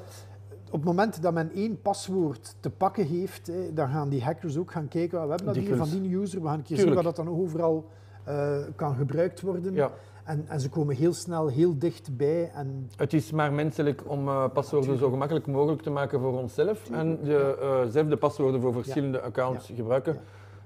op 0.66 0.72
het 0.72 0.84
moment 0.84 1.22
dat 1.22 1.34
men 1.34 1.52
één 1.54 1.82
paswoord 1.82 2.56
te 2.60 2.70
pakken 2.70 3.06
heeft, 3.06 3.48
hè, 3.48 3.74
dan 3.74 3.90
gaan 3.90 4.10
die 4.10 4.24
hackers 4.24 4.58
ook 4.58 4.72
gaan 4.72 4.88
kijken, 4.88 5.18
"Ah, 5.20 5.24
we 5.24 5.30
hebben 5.30 5.48
dat 5.54 5.64
hier 5.64 5.76
van 5.76 5.90
die 5.90 6.16
user, 6.18 6.42
we 6.42 6.48
gaan 6.48 6.58
een 6.58 6.64
keer 6.64 6.78
Tuurlijk. 6.78 6.96
zien 6.98 7.04
waar 7.06 7.14
dat 7.16 7.26
dan 7.26 7.36
overal 7.44 7.86
eh, 8.24 8.58
kan 8.76 8.96
gebruikt 8.96 9.42
worden. 9.42 9.74
En, 10.24 10.46
en 10.48 10.60
ze 10.60 10.70
komen 10.70 10.96
heel 10.96 11.14
snel 11.14 11.48
heel 11.48 11.78
dichtbij. 11.78 12.52
En 12.54 12.90
Het 12.96 13.14
is 13.14 13.32
maar 13.32 13.54
menselijk 13.54 14.02
om 14.06 14.28
eh, 14.28 14.46
paswoorden 14.54 14.98
zo 14.98 15.10
gemakkelijk 15.10 15.48
mogelijk 15.48 15.82
te 15.82 15.90
maken 15.90 16.20
voor 16.20 16.40
onszelf. 16.40 16.90
En 16.92 17.20
de, 17.24 17.58
eh, 17.62 17.92
zelf 17.92 18.08
de 18.08 18.18
paswoorden 18.18 18.62
voor 18.62 18.74
verschillende 18.74 19.22
accounts 19.22 19.72
gebruiken. 19.76 20.20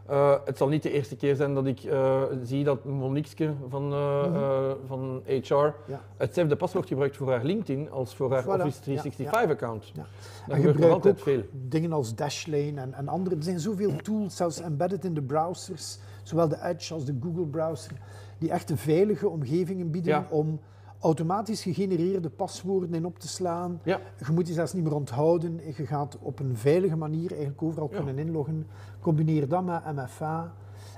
Uh, 0.09 0.35
het 0.45 0.57
zal 0.57 0.67
niet 0.67 0.83
de 0.83 0.91
eerste 0.91 1.15
keer 1.15 1.35
zijn 1.35 1.53
dat 1.53 1.65
ik 1.65 1.83
uh, 1.83 2.21
zie 2.43 2.63
dat 2.63 2.83
Monique 2.83 3.53
van, 3.69 3.93
uh, 3.93 4.23
-hmm. 4.23 4.75
van 4.87 5.21
HR 5.25 5.53
ja. 5.53 5.73
hetzelfde 6.17 6.55
paswoord 6.55 6.87
gebruikt 6.87 7.17
voor 7.17 7.31
haar 7.31 7.43
LinkedIn 7.43 7.91
als 7.91 8.15
voor 8.15 8.31
haar 8.31 8.43
voilà. 8.43 8.61
Office 8.61 9.11
365-account. 9.11 9.91
Ja, 9.93 10.05
ja. 10.47 10.53
Dat 10.53 10.65
gebeurt 10.65 10.91
altijd 10.91 11.21
veel. 11.21 11.41
Dingen 11.51 11.91
als 11.91 12.15
Dashlane 12.15 12.81
en, 12.81 12.93
en 12.93 13.07
andere. 13.07 13.35
Er 13.35 13.43
zijn 13.43 13.59
zoveel 13.59 13.95
tools, 13.95 14.35
zelfs 14.35 14.61
embedded 14.61 15.05
in 15.05 15.13
de 15.13 15.21
browsers, 15.21 15.97
zowel 16.23 16.47
de 16.47 16.57
Edge 16.63 16.93
als 16.93 17.05
de 17.05 17.17
Google 17.21 17.45
browser, 17.45 17.91
die 18.37 18.51
echt 18.51 18.69
een 18.69 18.77
veilige 18.77 19.29
omgevingen 19.29 19.91
bieden 19.91 20.29
om 20.29 20.59
automatisch 20.99 21.61
gegenereerde 21.61 22.29
paswoorden 22.29 22.93
in 22.93 23.05
op 23.05 23.19
te 23.19 23.27
slaan. 23.27 23.81
Ja. 23.83 23.99
Je 24.25 24.31
moet 24.31 24.45
die 24.45 24.53
zelfs 24.53 24.73
niet 24.73 24.83
meer 24.83 24.95
onthouden. 24.95 25.59
Je 25.77 25.85
gaat 25.85 26.17
op 26.21 26.39
een 26.39 26.57
veilige 26.57 26.95
manier 26.95 27.29
eigenlijk 27.29 27.61
overal 27.61 27.87
kunnen 27.87 28.17
inloggen. 28.17 28.67
Combineer 28.99 29.47
dat 29.47 29.63
met 29.63 29.95
MFA 29.95 30.53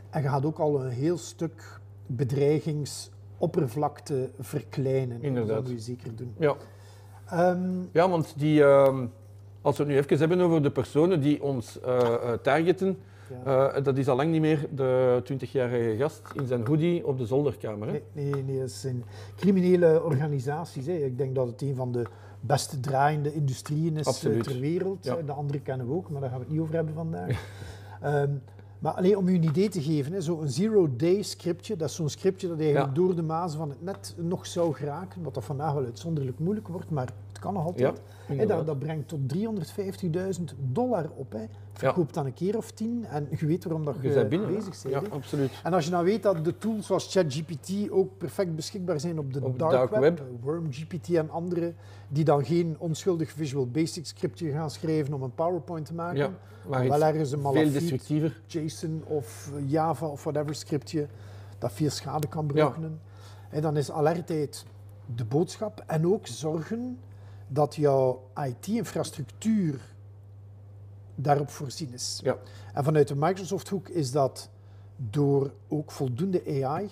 en 0.09 0.21
je 0.21 0.27
gaat 0.27 0.45
ook 0.45 0.59
al 0.59 0.83
een 0.83 0.91
heel 0.91 1.17
stuk 1.17 1.79
bedreigingsoppervlakte 2.05 4.29
verkleinen. 4.39 5.21
Inderdaad. 5.21 5.55
Dat 5.55 5.63
moet 5.63 5.71
je 5.71 5.79
zeker 5.79 6.15
doen. 6.15 6.33
Ja, 6.37 6.55
um, 7.33 7.89
ja 7.91 8.09
want 8.09 8.33
die, 8.37 8.59
uh, 8.59 8.99
als 9.61 9.77
we 9.77 9.83
het 9.83 9.91
nu 9.91 9.97
even 9.97 10.17
hebben 10.17 10.39
over 10.39 10.61
de 10.61 10.71
personen 10.71 11.21
die 11.21 11.43
ons 11.43 11.79
uh, 11.85 12.33
targeten, 12.33 12.97
ja. 13.45 13.75
Uh, 13.77 13.83
dat 13.83 13.97
is 13.97 14.07
al 14.07 14.15
lang 14.15 14.31
niet 14.31 14.41
meer 14.41 14.67
de 14.75 15.21
20-jarige 15.33 15.95
gast 15.97 16.21
in 16.35 16.47
zijn 16.47 16.65
hoodie 16.65 17.07
op 17.07 17.17
de 17.17 17.25
zolderkamer. 17.25 17.87
Hè? 17.87 18.01
Nee, 18.11 18.31
nee, 18.31 18.43
nee, 18.43 18.59
dat 18.59 18.71
zijn 18.71 19.03
criminele 19.35 20.03
organisaties. 20.03 20.85
Hè. 20.85 20.93
Ik 20.93 21.17
denk 21.17 21.35
dat 21.35 21.47
het 21.47 21.61
een 21.61 21.75
van 21.75 21.91
de 21.91 22.03
beste 22.39 22.79
draaiende 22.79 23.33
industrieën 23.33 23.97
is 23.97 24.23
uh, 24.23 24.41
ter 24.41 24.59
wereld. 24.59 25.03
Ja. 25.05 25.15
De 25.15 25.31
andere 25.31 25.59
kennen 25.59 25.87
we 25.87 25.93
ook, 25.93 26.09
maar 26.09 26.21
daar 26.21 26.29
gaan 26.29 26.39
we 26.39 26.45
het 26.45 26.53
niet 26.53 26.61
over 26.61 26.75
hebben 26.75 26.93
vandaag. 26.93 27.47
um, 28.03 28.41
maar 28.79 28.93
alleen 28.93 29.17
om 29.17 29.27
u 29.27 29.35
een 29.35 29.43
idee 29.43 29.69
te 29.69 29.81
geven, 29.81 30.23
zo'n 30.23 30.47
zero-day 30.47 31.21
scriptje, 31.21 31.75
dat 31.75 31.89
is 31.89 31.95
zo'n 31.95 32.09
scriptje 32.09 32.47
dat 32.47 32.59
eigenlijk 32.59 32.95
door 32.95 33.15
de 33.15 33.21
mazen 33.21 33.57
van 33.59 33.69
het 33.69 33.81
net 33.81 34.15
nog 34.17 34.45
zou 34.45 34.73
geraken, 34.73 35.23
wat 35.23 35.33
dat 35.33 35.43
vandaag 35.43 35.73
wel 35.73 35.83
uitzonderlijk 35.83 36.39
moeilijk 36.39 36.67
wordt, 36.67 36.89
maar 36.89 37.09
het 37.27 37.39
kan 37.39 37.53
nog 37.53 37.65
altijd. 37.65 38.01
Ja, 38.27 38.45
dat, 38.45 38.65
dat, 38.65 38.79
brengt 38.79 39.07
tot 39.07 39.19
350.000 40.39 40.43
dollar 40.71 41.09
op. 41.15 41.31
Hè. 41.31 41.45
Verkoop 41.77 42.13
dan 42.13 42.25
een 42.25 42.33
keer 42.33 42.57
of 42.57 42.71
tien 42.71 43.05
en 43.05 43.27
je 43.37 43.45
weet 43.45 43.63
waarom 43.63 43.85
dat 43.85 43.95
je, 44.01 44.09
je 44.09 44.25
binnen, 44.25 44.53
bezig 44.53 44.81
bent. 44.83 45.05
Ja, 45.05 45.09
absoluut. 45.09 45.51
En 45.63 45.73
als 45.73 45.85
je 45.85 45.91
nou 45.91 46.05
weet 46.05 46.23
dat 46.23 46.45
de 46.45 46.57
tools 46.57 46.85
zoals 46.85 47.11
ChatGPT 47.11 47.89
ook 47.89 48.17
perfect 48.17 48.55
beschikbaar 48.55 48.99
zijn 48.99 49.19
op 49.19 49.33
de 49.33 49.43
op 49.43 49.59
dark, 49.59 49.89
web, 49.89 49.99
web. 50.01 50.21
WormGPT 50.41 51.09
en 51.09 51.29
andere, 51.29 51.73
die 52.07 52.23
dan 52.23 52.45
geen 52.45 52.75
onschuldig 52.79 53.31
Visual 53.31 53.67
Basic 53.67 54.05
scriptje 54.05 54.51
gaan 54.51 54.71
schrijven 54.71 55.13
om 55.13 55.21
een 55.21 55.35
PowerPoint 55.35 55.85
te 55.85 55.93
maken, 55.93 56.17
ja, 56.17 56.31
maar 56.69 56.87
wel 56.87 57.03
ergens 57.03 57.31
een 57.31 57.41
Malafide, 57.41 58.31
JSON 58.45 59.03
of 59.05 59.51
Java 59.65 60.05
of 60.05 60.23
whatever 60.23 60.55
scriptje 60.55 61.07
dat 61.57 61.71
veel 61.71 61.89
schade 61.89 62.27
kan 62.27 62.47
berekenen. 62.47 62.99
En 63.49 63.61
dan 63.61 63.77
is 63.77 63.91
alertheid 63.91 64.65
de 65.15 65.25
boodschap 65.25 65.83
en 65.87 66.07
ook 66.07 66.27
zorgen 66.27 66.99
dat 67.47 67.75
jouw 67.75 68.23
IT-infrastructuur 68.35 69.95
daarop 71.17 71.49
voorzien 71.49 71.93
is. 71.93 72.19
Ja. 72.23 72.37
En 72.73 72.83
vanuit 72.83 73.07
de 73.07 73.15
Microsoft-hoek 73.15 73.89
is 73.89 74.11
dat 74.11 74.49
door 74.95 75.51
ook 75.67 75.91
voldoende 75.91 76.63
AI, 76.63 76.89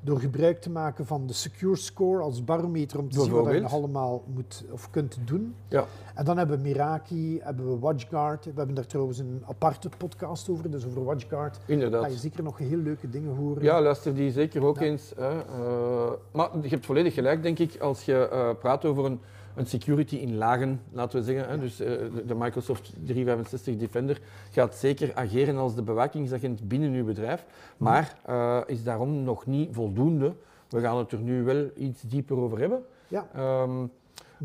door 0.00 0.20
gebruik 0.20 0.60
te 0.60 0.70
maken 0.70 1.06
van 1.06 1.26
de 1.26 1.32
Secure 1.32 1.76
Score 1.76 2.22
als 2.22 2.44
barometer 2.44 2.98
om 2.98 3.10
te 3.10 3.20
zien 3.20 3.32
wat 3.32 3.52
je 3.52 3.66
allemaal 3.66 4.22
moet 4.34 4.64
of 4.70 4.90
kunt 4.90 5.18
doen. 5.24 5.54
Ja. 5.68 5.84
En 6.14 6.24
dan 6.24 6.38
hebben 6.38 6.56
we 6.56 6.68
Meraki, 6.68 7.40
hebben 7.42 7.70
we 7.70 7.78
WatchGuard. 7.78 8.44
We 8.44 8.52
hebben 8.54 8.74
daar 8.74 8.86
trouwens 8.86 9.18
een 9.18 9.42
aparte 9.46 9.88
podcast 9.96 10.48
over, 10.48 10.70
dus 10.70 10.86
over 10.86 11.04
WatchGuard. 11.04 11.58
Inderdaad. 11.66 12.02
Ga 12.02 12.08
je 12.08 12.16
zeker 12.16 12.42
nog 12.42 12.58
heel 12.58 12.78
leuke 12.78 13.10
dingen 13.10 13.36
horen. 13.36 13.62
Ja, 13.62 13.80
luister 13.80 14.14
die 14.14 14.30
zeker 14.30 14.64
ook 14.64 14.80
eens. 14.80 15.12
Hè. 15.16 15.34
Uh, 15.34 16.10
maar 16.32 16.50
je 16.62 16.68
hebt 16.68 16.86
volledig 16.86 17.14
gelijk, 17.14 17.42
denk 17.42 17.58
ik, 17.58 17.80
als 17.80 18.04
je 18.04 18.28
uh, 18.32 18.50
praat 18.58 18.84
over 18.84 19.04
een 19.04 19.20
een 19.54 19.66
security 19.66 20.16
in 20.16 20.36
lagen, 20.36 20.80
laten 20.92 21.18
we 21.18 21.24
zeggen. 21.24 21.48
Hè. 21.48 21.58
Dus 21.58 21.80
uh, 21.80 21.88
de 22.26 22.34
Microsoft 22.34 22.92
365 23.04 23.76
Defender 23.76 24.20
gaat 24.50 24.74
zeker 24.74 25.14
ageren 25.14 25.56
als 25.56 25.74
de 25.74 25.82
bewakingsagent 25.82 26.68
binnen 26.68 26.92
uw 26.92 27.04
bedrijf, 27.04 27.44
maar 27.76 28.16
uh, 28.28 28.60
is 28.66 28.82
daarom 28.82 29.22
nog 29.22 29.46
niet 29.46 29.68
voldoende. 29.72 30.34
We 30.68 30.80
gaan 30.80 30.98
het 30.98 31.12
er 31.12 31.18
nu 31.18 31.42
wel 31.42 31.70
iets 31.76 32.02
dieper 32.02 32.36
over 32.36 32.58
hebben. 32.58 32.82
Ja. 33.08 33.26
Um, 33.62 33.90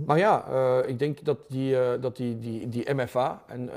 maar 0.05 0.17
ja, 0.17 0.45
uh, 0.49 0.89
ik 0.89 0.99
denk 0.99 1.25
dat 1.25 1.37
die, 1.47 1.71
uh, 1.71 1.89
dat 2.01 2.15
die, 2.15 2.39
die, 2.39 2.69
die 2.69 2.93
MFA 2.93 3.43
en 3.47 3.61
uh, 3.61 3.71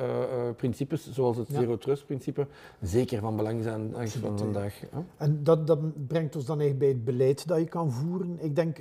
principes, 0.57 1.13
zoals 1.13 1.37
het 1.37 1.49
Zero 1.51 1.79
Trust 1.79 2.07
principe, 2.07 2.47
zeker 2.81 3.21
van 3.21 3.37
belang 3.37 3.63
zijn 3.63 3.95
van 4.21 4.39
vandaag. 4.39 4.81
En 5.17 5.41
dat, 5.43 5.67
dat 5.67 6.07
brengt 6.07 6.37
ons 6.37 6.45
dan 6.45 6.61
eigenlijk 6.61 6.79
bij 6.79 6.89
het 6.89 7.05
beleid 7.05 7.49
dat 7.49 7.59
je 7.59 7.65
kan 7.65 7.93
voeren. 7.93 8.39
Ik 8.41 8.57
denk, 8.57 8.79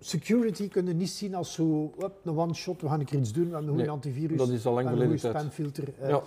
security 0.00 0.68
kunnen 0.68 0.96
niet 0.96 1.10
zien 1.10 1.34
als 1.34 1.52
zo 1.52 1.94
een 2.24 2.36
one-shot, 2.36 2.80
we 2.80 2.88
gaan 2.88 3.00
een 3.00 3.06
keer 3.06 3.18
iets 3.18 3.32
doen, 3.32 3.48
we 3.48 3.50
hebben 3.50 3.68
een 3.70 3.76
goede 3.76 3.90
antivirus, 3.90 4.38
dat 4.38 4.48
is 4.48 4.66
al 4.66 4.72
lang 4.72 5.00
een 5.00 5.18
spamfilter. 5.18 5.88
Uh, 6.02 6.08
ja. 6.08 6.22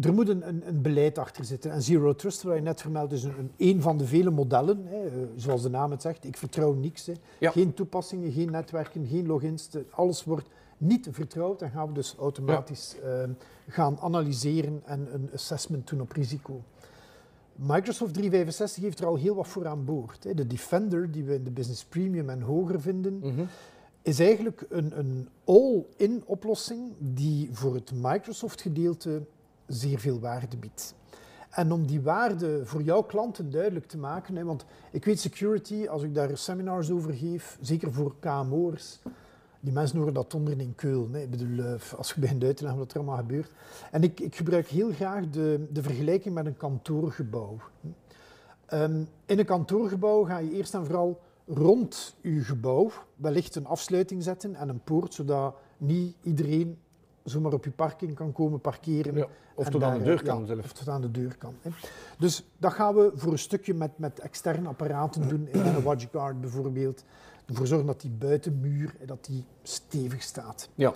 Er 0.00 0.14
moet 0.14 0.28
een, 0.28 0.48
een, 0.48 0.62
een, 0.66 0.82
beleid 0.82 1.18
achter 1.18 1.44
zitten. 1.44 1.70
En 1.70 1.82
Zero 1.82 2.14
Trust, 2.14 2.42
wat 2.42 2.54
je 2.54 2.60
net 2.60 2.80
vermeld, 2.80 3.12
is 3.12 3.24
een, 3.24 3.50
een 3.56 3.82
van 3.82 3.98
de 3.98 4.06
vele 4.06 4.30
modellen. 4.30 4.86
Hè, 4.86 5.04
uh, 5.04 5.10
zoals 5.36 5.62
de 5.62 5.68
naam 5.68 5.90
het 5.90 6.02
zegt, 6.02 6.24
ik 6.24 6.36
vertrouw 6.36 6.72
niks. 6.72 7.06
Hè. 7.06 7.12
Ja. 7.38 7.50
Geen 7.50 7.74
toepassingen, 7.74 8.32
geen 8.32 8.50
netwerken, 8.50 9.06
geen 9.06 9.26
logins. 9.26 9.68
Alles 9.90 10.24
wordt 10.24 10.48
niet 10.78 11.08
vertrouwd. 11.10 11.58
Dan 11.58 11.70
gaan 11.70 11.86
we 11.86 11.92
dus 11.92 12.14
automatisch 12.18 12.96
ja. 13.02 13.22
uh, 13.22 13.28
gaan 13.68 13.98
analyseren 14.00 14.82
en 14.84 15.08
een 15.12 15.30
assessment 15.34 15.88
doen 15.88 16.00
op 16.00 16.12
risico. 16.12 16.62
Microsoft 17.56 18.14
365 18.14 18.82
heeft 18.82 18.98
er 18.98 19.06
al 19.06 19.16
heel 19.16 19.34
wat 19.34 19.48
voor 19.48 19.66
aan 19.66 19.84
boord. 19.84 20.22
De 20.36 20.46
Defender, 20.46 21.10
die 21.10 21.24
we 21.24 21.34
in 21.34 21.44
de 21.44 21.50
Business 21.50 21.84
Premium 21.84 22.30
en 22.30 22.40
hoger 22.40 22.80
vinden, 22.80 23.18
mhm. 23.18 23.44
is 24.02 24.20
eigenlijk 24.20 24.64
een, 24.68 24.98
een 24.98 25.28
all-in 25.44 26.22
oplossing 26.26 26.92
die 26.98 27.48
voor 27.52 27.74
het 27.74 27.92
Microsoft-gedeelte 27.94 29.22
zeer 29.66 29.98
veel 29.98 30.20
waarde 30.20 30.56
biedt. 30.56 30.94
En 31.50 31.72
om 31.72 31.86
die 31.86 32.00
waarde 32.00 32.60
voor 32.64 32.82
jouw 32.82 33.02
klanten 33.02 33.50
duidelijk 33.50 33.86
te 33.86 33.98
maken, 33.98 34.44
want 34.44 34.64
ik 34.90 35.04
weet 35.04 35.20
security, 35.20 35.86
als 35.86 36.02
ik 36.02 36.14
daar 36.14 36.36
seminars 36.36 36.90
over 36.90 37.12
geef, 37.12 37.58
zeker 37.60 37.92
voor 37.92 38.14
KMO'ers, 38.20 38.98
die 39.60 39.72
mensen 39.72 39.98
horen 39.98 40.14
dat 40.14 40.34
onder 40.34 40.60
in 40.60 40.74
Keulen. 40.74 41.12
Hè. 41.12 41.20
Ik 41.20 41.30
bedoel, 41.30 41.64
eh, 41.64 41.92
als 41.96 42.12
je 42.12 42.20
begint 42.20 42.44
uit 42.44 42.56
te 42.56 42.62
leggen 42.62 42.80
wat 42.80 42.90
er 42.90 42.96
allemaal 42.96 43.16
gebeurt. 43.16 43.50
En 43.90 44.02
ik, 44.02 44.20
ik 44.20 44.36
gebruik 44.36 44.66
heel 44.66 44.92
graag 44.92 45.30
de, 45.30 45.66
de 45.70 45.82
vergelijking 45.82 46.34
met 46.34 46.46
een 46.46 46.56
kantoorgebouw. 46.56 47.58
Um, 48.72 49.08
in 49.26 49.38
een 49.38 49.44
kantoorgebouw 49.44 50.24
ga 50.24 50.38
je 50.38 50.52
eerst 50.52 50.74
en 50.74 50.84
vooral 50.84 51.20
rond 51.46 52.14
je 52.20 52.40
gebouw 52.40 52.90
wellicht 53.16 53.54
een 53.54 53.66
afsluiting 53.66 54.22
zetten 54.22 54.54
en 54.54 54.68
een 54.68 54.80
poort, 54.80 55.14
zodat 55.14 55.54
niet 55.78 56.16
iedereen 56.22 56.78
zomaar 57.24 57.52
op 57.52 57.64
je 57.64 57.70
parking 57.70 58.14
kan 58.14 58.32
komen 58.32 58.60
parkeren. 58.60 59.14
Ja, 59.14 59.26
of 59.54 59.68
tot 59.68 59.82
aan 59.82 59.98
de 59.98 60.04
deur 60.04 60.22
kan 60.22 60.46
zelf. 60.46 60.64
Of 60.64 60.72
tot 60.72 60.88
aan 60.88 61.00
de 61.00 61.10
deur 61.10 61.36
kan. 61.38 61.54
Hè. 61.60 61.70
Dus 62.18 62.44
dat 62.58 62.72
gaan 62.72 62.94
we 62.94 63.12
voor 63.14 63.32
een 63.32 63.38
stukje 63.38 63.74
met, 63.74 63.98
met 63.98 64.20
externe 64.20 64.68
apparaten 64.68 65.28
doen, 65.28 65.48
in 65.48 65.60
een 65.60 65.82
WatchGuard 65.82 66.40
bijvoorbeeld 66.40 67.04
ervoor 67.46 67.66
zorgen 67.66 67.86
dat 67.86 68.00
die 68.00 68.10
buitenmuur 68.10 68.94
dat 69.06 69.24
die 69.24 69.44
stevig 69.62 70.22
staat. 70.22 70.68
Ja. 70.74 70.92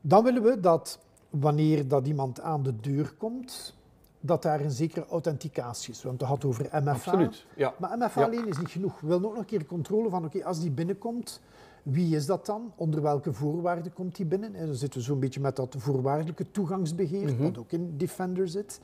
Dan 0.00 0.24
willen 0.24 0.42
we 0.42 0.60
dat 0.60 0.98
wanneer 1.30 1.88
dat 1.88 2.06
iemand 2.06 2.40
aan 2.40 2.62
de 2.62 2.80
deur 2.80 3.14
komt, 3.18 3.74
dat 4.20 4.42
daar 4.42 4.60
een 4.60 4.70
zekere 4.70 5.06
authenticatie 5.06 5.92
is. 5.92 6.02
Want 6.02 6.20
we 6.20 6.26
hadden 6.26 6.48
over 6.48 6.64
MFA. 6.64 6.90
Absoluut, 6.90 7.46
ja. 7.56 7.74
Maar 7.78 7.98
MFA 7.98 8.24
alleen 8.24 8.48
is 8.48 8.58
niet 8.58 8.68
genoeg. 8.68 9.00
We 9.00 9.06
willen 9.06 9.24
ook 9.24 9.30
nog 9.30 9.40
een 9.40 9.46
keer 9.46 9.66
controle 9.66 10.08
van, 10.08 10.24
oké, 10.24 10.44
als 10.44 10.60
die 10.60 10.70
binnenkomt, 10.70 11.40
wie 11.82 12.16
is 12.16 12.26
dat 12.26 12.46
dan? 12.46 12.72
Onder 12.76 13.02
welke 13.02 13.32
voorwaarden 13.32 13.92
komt 13.92 14.16
die 14.16 14.26
binnen? 14.26 14.54
En 14.54 14.66
dan 14.66 14.74
zitten 14.74 15.00
we 15.00 15.06
zo'n 15.06 15.20
beetje 15.20 15.40
met 15.40 15.56
dat 15.56 15.74
voorwaardelijke 15.78 16.50
toegangsbeheer, 16.50 17.32
mm 17.32 17.38
dat 17.38 17.58
ook 17.58 17.72
in 17.72 17.96
Defender 17.96 18.48
zit. 18.48 18.80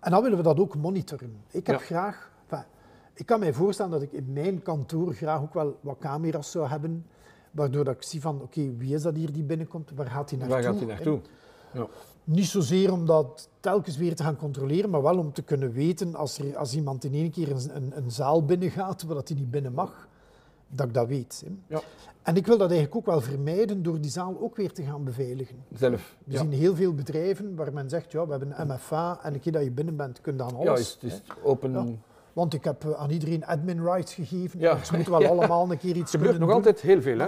En 0.00 0.10
dan 0.10 0.22
willen 0.22 0.36
we 0.36 0.44
dat 0.44 0.58
ook 0.58 0.76
monitoren. 0.76 1.36
Ik 1.50 1.66
heb 1.66 1.80
graag 1.80 2.32
ik 3.14 3.26
kan 3.26 3.40
mij 3.40 3.52
voorstellen 3.52 3.92
dat 3.92 4.02
ik 4.02 4.12
in 4.12 4.32
mijn 4.32 4.62
kantoor 4.62 5.14
graag 5.14 5.40
ook 5.40 5.54
wel 5.54 5.78
wat 5.80 5.96
camera's 5.98 6.50
zou 6.50 6.68
hebben, 6.68 7.06
waardoor 7.50 7.84
dat 7.84 7.94
ik 7.94 8.02
zie 8.02 8.20
van, 8.20 8.42
oké, 8.42 8.76
wie 8.76 8.94
is 8.94 9.02
dat 9.02 9.14
hier 9.14 9.32
die 9.32 9.42
binnenkomt, 9.42 9.90
waar 9.94 10.06
gaat 10.06 10.30
hij 10.30 10.38
naartoe? 10.38 10.56
Waar 10.56 10.64
gaat 10.64 10.78
hij 10.78 10.88
naartoe? 10.88 11.20
Ja. 11.72 11.86
Niet 12.24 12.46
zozeer 12.46 12.92
om 12.92 13.06
dat 13.06 13.48
telkens 13.60 13.96
weer 13.96 14.14
te 14.14 14.22
gaan 14.22 14.36
controleren, 14.36 14.90
maar 14.90 15.02
wel 15.02 15.18
om 15.18 15.32
te 15.32 15.42
kunnen 15.42 15.72
weten 15.72 16.14
als, 16.14 16.38
er, 16.38 16.56
als 16.56 16.74
iemand 16.74 17.04
in 17.04 17.14
één 17.14 17.30
keer 17.30 17.50
een, 17.50 17.76
een, 17.76 17.96
een 17.96 18.10
zaal 18.10 18.44
binnengaat 18.44 19.02
waar 19.02 19.16
hij 19.16 19.36
niet 19.36 19.50
binnen 19.50 19.72
mag, 19.72 20.08
dat 20.68 20.86
ik 20.86 20.94
dat 20.94 21.08
weet. 21.08 21.44
Ja. 21.66 21.80
En 22.22 22.36
ik 22.36 22.46
wil 22.46 22.58
dat 22.58 22.70
eigenlijk 22.70 22.96
ook 22.96 23.06
wel 23.06 23.20
vermijden 23.20 23.82
door 23.82 24.00
die 24.00 24.10
zaal 24.10 24.36
ook 24.40 24.56
weer 24.56 24.72
te 24.72 24.82
gaan 24.82 25.04
beveiligen. 25.04 25.56
Zelf. 25.74 26.16
We 26.24 26.36
zien 26.36 26.52
heel 26.52 26.74
veel 26.74 26.94
bedrijven 26.94 27.54
waar 27.54 27.72
men 27.72 27.90
zegt, 27.90 28.12
ja, 28.12 28.24
we 28.24 28.30
hebben 28.30 28.60
een 28.60 28.66
MFA 28.66 29.18
en 29.22 29.34
een 29.34 29.40
keer 29.40 29.52
dat 29.52 29.62
je 29.62 29.70
binnen 29.70 29.96
bent, 29.96 30.20
kun 30.20 30.32
je 30.32 30.38
dan 30.38 30.56
alles. 30.56 30.98
Ja, 31.00 31.08
het 31.08 31.12
is 31.12 31.22
open 31.42 32.00
Want 32.34 32.54
ik 32.54 32.64
heb 32.64 32.84
eh, 32.84 32.90
aan 32.92 33.10
iedereen 33.10 33.44
admin 33.44 33.82
rights 33.82 34.14
gegeven. 34.14 34.60
Ja. 34.60 34.84
Ze 34.84 34.94
moeten 34.94 35.12
wel 35.12 35.26
allemaal 35.38 35.70
een 35.70 35.78
keer 35.78 35.96
iets 35.96 36.12
Het 36.12 36.20
gebeurt 36.20 36.38
nog 36.38 36.48
doen. 36.48 36.56
altijd 36.56 36.80
heel 36.80 37.02
veel, 37.02 37.18
hè? 37.18 37.26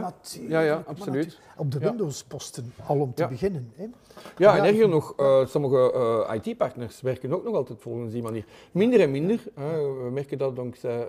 Ja, 0.49 0.61
ja, 0.61 0.83
absoluut. 0.87 1.39
Op 1.57 1.71
de. 1.73 1.79
Windows-posten, 1.79 2.73
al 2.87 3.01
om 3.01 3.15
te 3.15 3.27
beginnen. 3.27 3.73
Hè. 3.75 3.87
Ja, 4.37 4.57
en 4.57 4.65
erger 4.65 4.89
nog, 4.89 5.15
eh, 5.17 5.47
sommige 5.47 5.93
eh, 6.29 6.35
IT-partners 6.35 7.01
werken 7.01 7.33
ook 7.33 7.45
nog 7.45 7.55
altijd 7.55 7.79
volgens 7.81 8.13
die 8.13 8.23
manier. 8.23 8.45
Minder 8.73 9.01
en 9.01 9.11
minder. 9.11 9.41
hè. 9.55 9.83
we 10.05 10.11
merken 10.13 10.39
dat 10.39 10.57
dankzij 10.57 11.07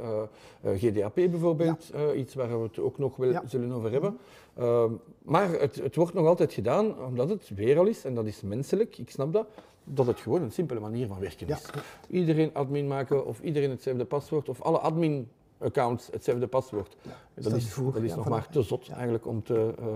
GDAP 0.63 1.16
bijvoorbeeld, 1.16 1.92
iets 2.16 2.34
waar 2.36 2.62
we 2.62 2.63
het 2.63 2.80
ook 2.80 2.98
nog 2.98 3.16
wel 3.16 3.42
zullen 3.46 3.72
over 3.72 3.92
hebben. 3.92 4.18
Ehm, 4.58 4.92
maar 5.22 5.50
het, 5.50 5.75
het 5.75 5.96
wordt 5.96 6.13
nog 6.13 6.25
altijd 6.25 6.54
gedaan 6.54 7.06
omdat 7.06 7.30
het 7.30 7.50
weer 7.56 7.77
al 7.77 7.86
is, 7.86 8.06
en 8.06 8.16
dat 8.16 8.25
is 8.25 8.42
menselijk, 8.42 8.98
ik 8.98 9.10
snap 9.10 9.34
dat, 9.34 9.48
dat 9.89 10.08
het 10.08 10.20
gewoon 10.20 10.41
een 10.41 10.51
simpele 10.51 10.79
manier 10.79 11.08
van 11.08 11.20
werken 11.20 11.48
Ja. 11.48 11.56
is. 11.56 11.62
Iedereen 12.08 12.50
admin 12.53 12.88
maken 12.88 13.25
of 13.25 13.39
iedereen 13.41 13.70
hetzelfde 13.70 14.06
paswoord 14.06 14.50
of 14.50 14.62
alle 14.62 14.77
admin 14.77 15.29
accounts 15.60 16.08
hetzelfde 16.12 16.48
paswoord. 16.48 16.96
dat 17.01 17.13
dat 17.34 17.53
is, 17.53 17.75
dat 17.75 17.96
is 18.03 18.10
Ja, 18.10 18.15
nog 18.15 18.29
maar 18.29 18.48
te 18.50 18.62
zot 18.62 18.89
eigenlijk 18.89 19.25
om 19.27 19.44
te, 19.44 19.74
eh, 19.79 19.88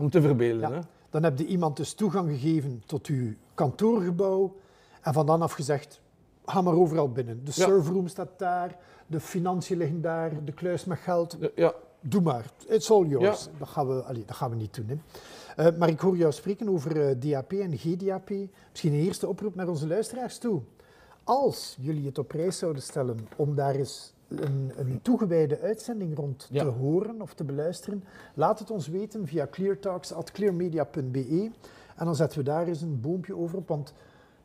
om 0.00 0.10
te 0.10 0.20
verbeelden. 0.20 0.72
Hè? 0.72 0.80
Dan 1.10 1.22
heb 1.22 1.38
je 1.38 1.46
iemand 1.46 1.76
dus 1.76 1.94
toegang 1.94 2.30
gegeven 2.30 2.82
tot 2.86 3.06
uw 3.06 3.34
kantoorgebouw 3.54 4.56
en 5.00 5.12
van 5.12 5.26
dan 5.26 5.42
af 5.42 5.52
gezegd, 5.52 6.00
ga 6.44 6.60
maar 6.60 6.74
overal 6.74 7.12
binnen. 7.12 7.44
De 7.44 7.52
serverroom 7.52 8.08
staat 8.08 8.38
daar, 8.38 8.76
de 9.06 9.20
financiën 9.20 9.76
liggen 9.76 10.00
daar, 10.00 10.44
de 10.44 10.52
kluis 10.52 10.84
met 10.84 10.98
geld. 10.98 11.36
Ja, 11.54 11.72
Doe 12.00 12.20
maar, 12.20 12.44
it's 12.68 12.90
all 12.90 13.06
yours. 13.06 13.48
Dat, 13.58 13.68
gaan 13.68 13.88
we, 13.88 14.02
allee, 14.02 14.24
dat 14.26 14.36
gaan 14.36 14.50
we 14.50 14.56
niet 14.56 14.74
doen. 14.74 14.88
Hè. 14.88 14.96
Eh, 15.56 15.66
maar 15.78 15.88
ik 15.88 16.00
hoor 16.00 16.16
jou 16.16 16.32
spreken 16.32 16.68
over 16.68 17.08
eh, 17.08 17.14
DAP 17.18 17.52
en 17.52 17.78
GDAP. 17.78 18.30
Misschien 18.70 18.92
een 18.92 19.00
eerste 19.04 19.28
oproep 19.28 19.54
naar 19.54 19.68
onze 19.68 19.86
luisteraars 19.86 20.38
toe. 20.38 20.60
Als 21.24 21.76
jullie 21.80 22.06
het 22.06 22.18
op 22.18 22.28
prijs 22.28 22.58
zouden 22.58 22.82
stellen 22.82 23.28
om 23.36 23.54
daar 23.54 23.74
eens 23.74 24.12
een, 24.28 24.72
een 24.76 24.98
toegewijde 25.02 25.60
uitzending 25.60 26.16
rond 26.16 26.48
Ja. 26.50 26.62
te 26.62 26.68
horen 26.68 27.22
of 27.22 27.34
te 27.34 27.44
beluisteren, 27.44 28.04
laat 28.34 28.58
het 28.58 28.70
ons 28.70 28.88
weten 28.88 29.26
via 29.26 29.46
cleartalks.clearmedia.be 29.50 31.50
en 31.96 32.04
dan 32.04 32.16
zetten 32.16 32.38
we 32.38 32.44
daar 32.44 32.66
eens 32.66 32.80
een 32.80 33.00
boompje 33.00 33.36
over 33.36 33.58
op, 33.58 33.68
want 33.68 33.92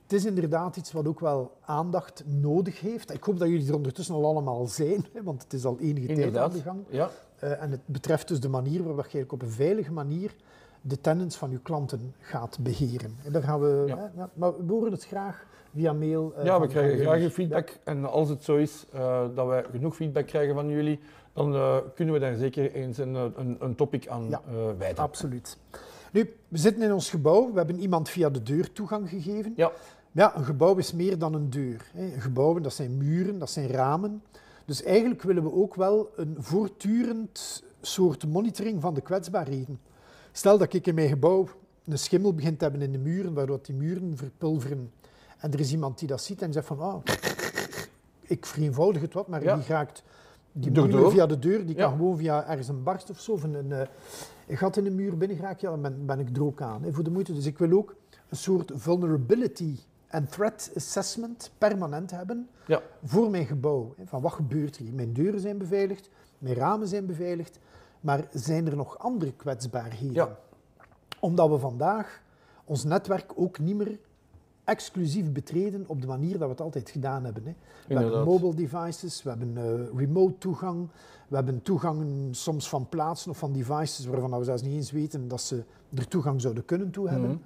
het 0.04 0.14
is 0.14 0.26
inderdaad 0.26 0.78
iets 0.78 0.92
wat 0.92 1.08
ook 1.08 1.20
wel 1.20 1.52
aandacht 1.62 2.24
nodig 2.26 2.80
heeft. 2.80 3.14
Ik 3.14 3.24
hoop 3.24 3.40
dat 3.40 3.48
jullie 3.48 3.68
er 3.68 3.76
ondertussen 3.76 4.16
al 4.16 4.26
allemaal 4.26 4.68
zijn, 4.68 5.06
want 5.24 5.44
het 5.44 5.54
is 5.54 5.66
al 5.66 5.80
enige 5.80 6.14
tijd 6.14 6.38
aan 6.38 6.52
de 6.52 6.62
gang. 6.62 6.84
Ja. 6.90 7.10
Eh, 7.40 7.62
en 7.64 7.72
het 7.72 7.82
betreft 7.86 8.28
dus 8.28 8.40
de 8.40 8.50
manier 8.50 8.84
waarop 8.84 9.08
je 9.08 9.26
op 9.28 9.42
een 9.42 9.50
veilige 9.52 9.92
manier 9.92 10.36
de 10.82 11.02
tenants 11.02 11.36
van 11.38 11.52
je 11.52 11.60
klanten 11.60 12.14
gaat 12.20 12.58
beheren. 12.62 13.16
En 13.26 13.32
daar 13.32 13.44
gaan 13.44 13.60
we, 13.60 13.84
Ja. 13.88 14.12
hè, 14.16 14.24
maar 14.34 14.66
we 14.66 14.74
horen 14.74 14.92
het 14.92 15.06
graag 15.06 15.46
via 15.76 15.94
mail. 15.94 16.34
eh, 16.36 16.46
Ja, 16.46 16.60
we 16.62 16.68
krijgen 16.68 17.00
graag 17.00 17.22
uw 17.22 17.30
feedback. 17.30 17.78
En 17.84 18.06
als 18.06 18.30
het 18.30 18.44
zo 18.44 18.56
is 18.56 18.86
eh, 18.94 19.26
dat 19.36 19.48
wij 19.48 19.64
genoeg 19.72 19.96
feedback 19.96 20.26
krijgen 20.28 20.56
van 20.56 20.68
jullie, 20.70 21.00
dan 21.34 21.54
eh, 21.56 21.78
kunnen 21.96 22.14
we 22.14 22.20
daar 22.20 22.36
zeker 22.36 22.72
eens 22.72 22.98
een, 22.98 23.14
een, 23.14 23.56
een 23.60 23.76
topic 23.76 24.08
aan 24.08 24.30
Ja. 24.30 24.42
wijden. 24.78 25.04
Absoluut. 25.04 25.58
Nu, 26.12 26.34
we 26.48 26.58
zitten 26.58 26.84
in 26.84 26.94
ons 26.94 27.10
gebouw. 27.10 27.52
We 27.52 27.58
hebben 27.58 27.80
iemand 27.80 28.10
via 28.10 28.30
de 28.30 28.44
deur 28.44 28.72
toegang 28.72 29.10
gegeven. 29.10 29.54
Ja. 29.56 29.72
Ja, 30.12 30.38
een 30.38 30.44
gebouw 30.44 30.76
is 30.76 30.94
meer 30.94 31.18
dan 31.18 31.34
een 31.34 31.50
deur. 31.50 31.90
Hè. 31.94 32.10
Gebouwen, 32.20 32.64
dat 32.64 32.74
zijn 32.74 32.98
muren, 32.98 33.40
dat 33.40 33.50
zijn 33.50 33.68
ramen. 33.68 34.24
Dus 34.66 34.84
eigenlijk 34.84 35.22
willen 35.22 35.44
we 35.44 35.54
ook 35.54 35.76
wel 35.76 36.10
een 36.16 36.36
voortdurend 36.40 37.64
soort 37.82 38.28
monitoring 38.28 38.82
van 38.82 38.94
de 38.94 39.02
kwetsbaarheden. 39.02 39.80
Stel 40.32 40.58
dat 40.58 40.74
ik 40.74 40.88
in 40.88 40.96
mijn 40.96 41.10
gebouw 41.10 41.48
een 41.86 42.00
schimmel 42.00 42.34
begint 42.34 42.58
te 42.60 42.64
hebben 42.64 42.82
in 42.82 42.92
de 42.92 42.98
muren, 42.98 43.34
waardoor 43.34 43.60
die 43.62 43.76
muren 43.76 44.18
verpulveren. 44.18 44.92
En 45.38 45.52
er 45.54 45.60
is 45.60 45.72
iemand 45.72 46.00
die 46.00 46.08
dat 46.08 46.22
ziet 46.24 46.42
en 46.42 46.54
zegt 46.54 46.68
van, 46.68 46.80
ah, 46.80 47.04
ik 48.22 48.46
vereenvoudig 48.46 49.02
het 49.02 49.14
wat, 49.14 49.28
maar 49.28 49.44
Ja. 49.44 49.56
die 49.56 49.66
raakt 49.68 50.04
die 50.52 50.72
Door- 50.72 50.90
door. 50.90 51.12
via 51.12 51.26
de 51.26 51.40
deur, 51.40 51.66
die 51.66 51.76
Ja. 51.76 51.82
kan 51.88 51.98
gewoon 51.98 52.18
via 52.18 52.48
ergens 52.50 52.68
een 52.68 52.84
barst 52.84 53.10
of 53.10 53.20
zo, 53.20 53.32
of 53.32 53.44
een, 53.44 53.54
een, 53.54 53.72
eh, 53.72 53.88
een 54.48 54.58
gat 54.58 54.78
in 54.78 54.84
de 54.84 54.90
muur 54.90 55.18
binnen 55.18 55.38
ja, 55.38 55.56
dan 55.70 55.82
ben, 55.82 56.06
ben 56.06 56.20
ik 56.20 56.36
er 56.36 56.44
ook 56.44 56.62
aan, 56.62 56.84
hè, 56.84 56.92
voor 56.94 57.04
de 57.04 57.12
moeite. 57.12 57.34
Dus 57.34 57.46
ik 57.46 57.58
wil 57.58 57.72
ook 57.78 57.96
een 58.30 58.38
soort 58.38 58.72
vulnerability 58.76 59.76
en 60.08 60.28
threat 60.28 60.72
assessment 60.76 61.52
permanent 61.58 62.12
hebben 62.12 62.50
Ja. 62.68 62.82
voor 63.04 63.30
mijn 63.30 63.46
gebouw. 63.46 63.94
Hè, 63.98 64.06
van 64.06 64.22
wat 64.22 64.32
gebeurt 64.34 64.76
er 64.78 64.82
hier? 64.84 64.94
Mijn 64.94 65.14
deuren 65.14 65.40
zijn 65.40 65.58
beveiligd, 65.58 66.10
mijn 66.38 66.56
ramen 66.56 66.88
zijn 66.88 67.06
beveiligd, 67.06 67.60
maar 68.02 68.28
zijn 68.34 68.68
er 68.68 68.76
nog 68.76 68.98
andere 69.00 69.34
kwetsbaarheden? 69.34 70.14
Ja. 70.14 70.38
Omdat 71.20 71.50
we 71.50 71.58
vandaag 71.58 72.22
ons 72.66 72.84
netwerk 72.84 73.32
ook 73.36 73.60
niet 73.60 73.76
meer 73.76 74.00
exclusief 74.64 75.32
betreden 75.32 75.84
op 75.88 76.02
de 76.02 76.08
manier 76.08 76.32
dat 76.32 76.42
we 76.42 76.48
het 76.48 76.62
altijd 76.62 76.90
gedaan 76.90 77.24
hebben. 77.24 77.44
Hè. 77.46 77.54
We 77.88 77.94
hebben 78.02 78.24
mobile 78.24 78.54
devices, 78.56 79.24
we 79.24 79.30
hebben 79.30 79.58
eh, 79.58 79.98
remote 80.00 80.38
toegang, 80.38 80.88
we 81.28 81.36
hebben 81.36 81.62
toegang 81.62 82.28
soms 82.36 82.70
van 82.70 82.90
plaatsen 82.90 83.32
of 83.32 83.38
van 83.38 83.52
devices 83.54 84.06
waarvan 84.06 84.38
we 84.38 84.44
zelfs 84.44 84.62
niet 84.62 84.74
eens 84.74 84.92
weten 84.92 85.28
dat 85.28 85.42
ze 85.42 85.64
er 85.94 86.08
toegang 86.08 86.42
zouden 86.42 86.66
kunnen 86.66 86.92
toe 86.92 87.10
hebben. 87.10 87.30
Mhm. 87.30 87.40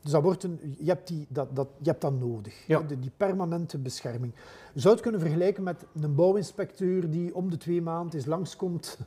Dus 0.00 0.10
dat 0.12 0.22
wordt 0.22 0.42
een, 0.44 0.76
je, 0.78 0.90
hebt 0.90 1.08
die, 1.08 1.26
dat, 1.28 1.56
dat, 1.56 1.68
je 1.78 1.88
hebt 1.90 2.00
dat 2.02 2.12
nodig, 2.20 2.66
Ja. 2.66 2.80
de- 2.80 2.98
die 2.98 3.12
permanente 3.16 3.78
bescherming. 3.78 4.32
Je 4.72 4.80
zou 4.80 4.92
het 4.94 5.02
kunnen 5.02 5.20
vergelijken 5.20 5.62
met 5.62 5.84
een 6.00 6.14
bouwinspecteur 6.14 7.10
die 7.10 7.34
om 7.34 7.50
de 7.50 7.56
twee 7.56 7.82
maanden 7.82 8.14
eens 8.14 8.26
langskomt 8.26 8.98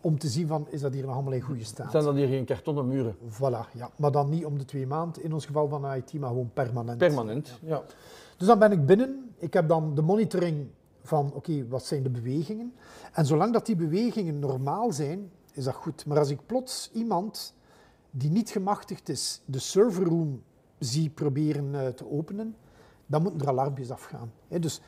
om 0.00 0.18
te 0.18 0.28
zien 0.28 0.46
van, 0.46 0.66
is 0.70 0.80
dat 0.80 0.92
hier 0.92 1.04
nog 1.04 1.14
allemaal 1.14 1.32
in 1.32 1.40
goede 1.40 1.64
staat. 1.64 1.90
Zijn 1.90 2.04
dat 2.04 2.14
hier 2.14 2.28
geen 2.28 2.44
kartonnen 2.44 2.86
muren? 2.86 3.16
Voilà, 3.16 3.72
ja. 3.72 3.90
Maar 3.96 4.12
dan 4.12 4.28
niet 4.28 4.44
om 4.44 4.58
de 4.58 4.64
twee 4.64 4.86
maanden, 4.86 5.22
in 5.22 5.32
ons 5.32 5.46
geval 5.46 5.68
van 5.68 5.94
IT, 5.94 6.12
maar 6.12 6.28
gewoon 6.28 6.50
permanent. 6.52 6.98
Permanent. 6.98 7.58
Ja. 7.62 7.82
Dus 8.36 8.46
dan 8.46 8.58
ben 8.58 8.72
ik 8.72 8.86
binnen. 8.86 9.30
Ik 9.38 9.52
heb 9.52 9.68
dan 9.68 9.94
de 9.94 10.02
monitoring 10.02 10.66
van, 11.02 11.32
oké, 11.34 11.68
wat 11.68 11.84
zijn 11.84 12.02
de 12.02 12.10
bewegingen? 12.10 12.74
En 13.12 13.26
zolang 13.26 13.52
dat 13.52 13.66
die 13.66 13.76
bewegingen 13.76 14.38
normaal 14.38 14.92
zijn, 14.92 15.30
is 15.52 15.64
dat 15.64 15.74
goed. 15.74 16.06
Maar 16.06 16.18
als 16.18 16.30
ik 16.30 16.46
plots 16.46 16.90
iemand 16.92 17.54
die 18.10 18.30
niet 18.30 18.50
gemachtigd 18.50 19.08
is, 19.08 19.42
de 19.44 19.58
serverroom 19.58 20.42
zie 20.78 21.10
proberen 21.10 21.74
eh, 21.74 21.88
te 21.88 22.10
openen, 22.10 22.56
dan 23.10 23.22
moeten 23.22 23.40
er 23.40 23.48
alarmpjes 23.48 23.90
afgaan. 23.90 24.32
Hè, 24.48 24.58
dus, 24.58 24.80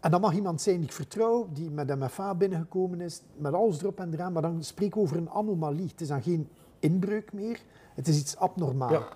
en 0.00 0.10
dat 0.10 0.20
mag 0.20 0.34
iemand 0.34 0.60
zijn 0.60 0.76
die 0.76 0.84
ik 0.86 0.92
vertrouw, 0.92 1.48
die 1.52 1.70
met 1.70 1.98
MFA 1.98 2.34
binnengekomen 2.34 3.00
is, 3.00 3.22
met 3.36 3.52
alles 3.52 3.80
erop 3.80 4.00
en 4.00 4.12
eraan, 4.12 4.32
maar 4.32 4.42
dan 4.42 4.62
spreek 4.64 4.88
ik 4.88 4.96
over 4.96 5.16
een 5.16 5.30
anomalie. 5.30 5.88
Het 5.88 6.00
is 6.00 6.08
dan 6.08 6.22
geen 6.22 6.48
inbreuk 6.78 7.32
meer, 7.32 7.60
het 7.94 8.08
is 8.08 8.18
iets 8.18 8.36
abnormaal. 8.36 8.92
Ja. 8.92 9.08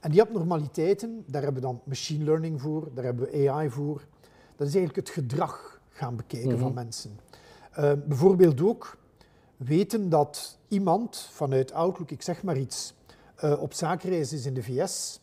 En 0.00 0.10
die 0.10 0.22
abnormaliteiten, 0.22 1.24
daar 1.26 1.42
hebben 1.42 1.62
we 1.62 1.68
dan 1.68 1.80
machine 1.84 2.24
learning 2.24 2.60
voor, 2.60 2.88
daar 2.94 3.04
hebben 3.04 3.30
we 3.30 3.50
AI 3.50 3.70
voor. 3.70 4.06
Dat 4.56 4.66
is 4.68 4.74
eigenlijk 4.74 5.06
het 5.06 5.16
gedrag 5.16 5.80
gaan 5.88 6.16
bekijken 6.16 6.58
van 6.58 6.66
Mhm. 6.72 6.74
mensen. 6.74 7.18
Eh, 7.72 7.92
bijvoorbeeld 8.06 8.60
ook 8.62 8.96
weten 9.56 10.08
dat 10.08 10.58
iemand 10.68 11.28
vanuit 11.32 11.72
Outlook, 11.72 12.10
ik 12.10 12.22
zeg 12.22 12.42
maar 12.42 12.56
iets, 12.58 12.94
eh, 13.36 13.60
op 13.62 13.72
zakenreis 13.74 14.32
is 14.32 14.46
in 14.46 14.54
de 14.54 14.62
VS. 14.62 15.20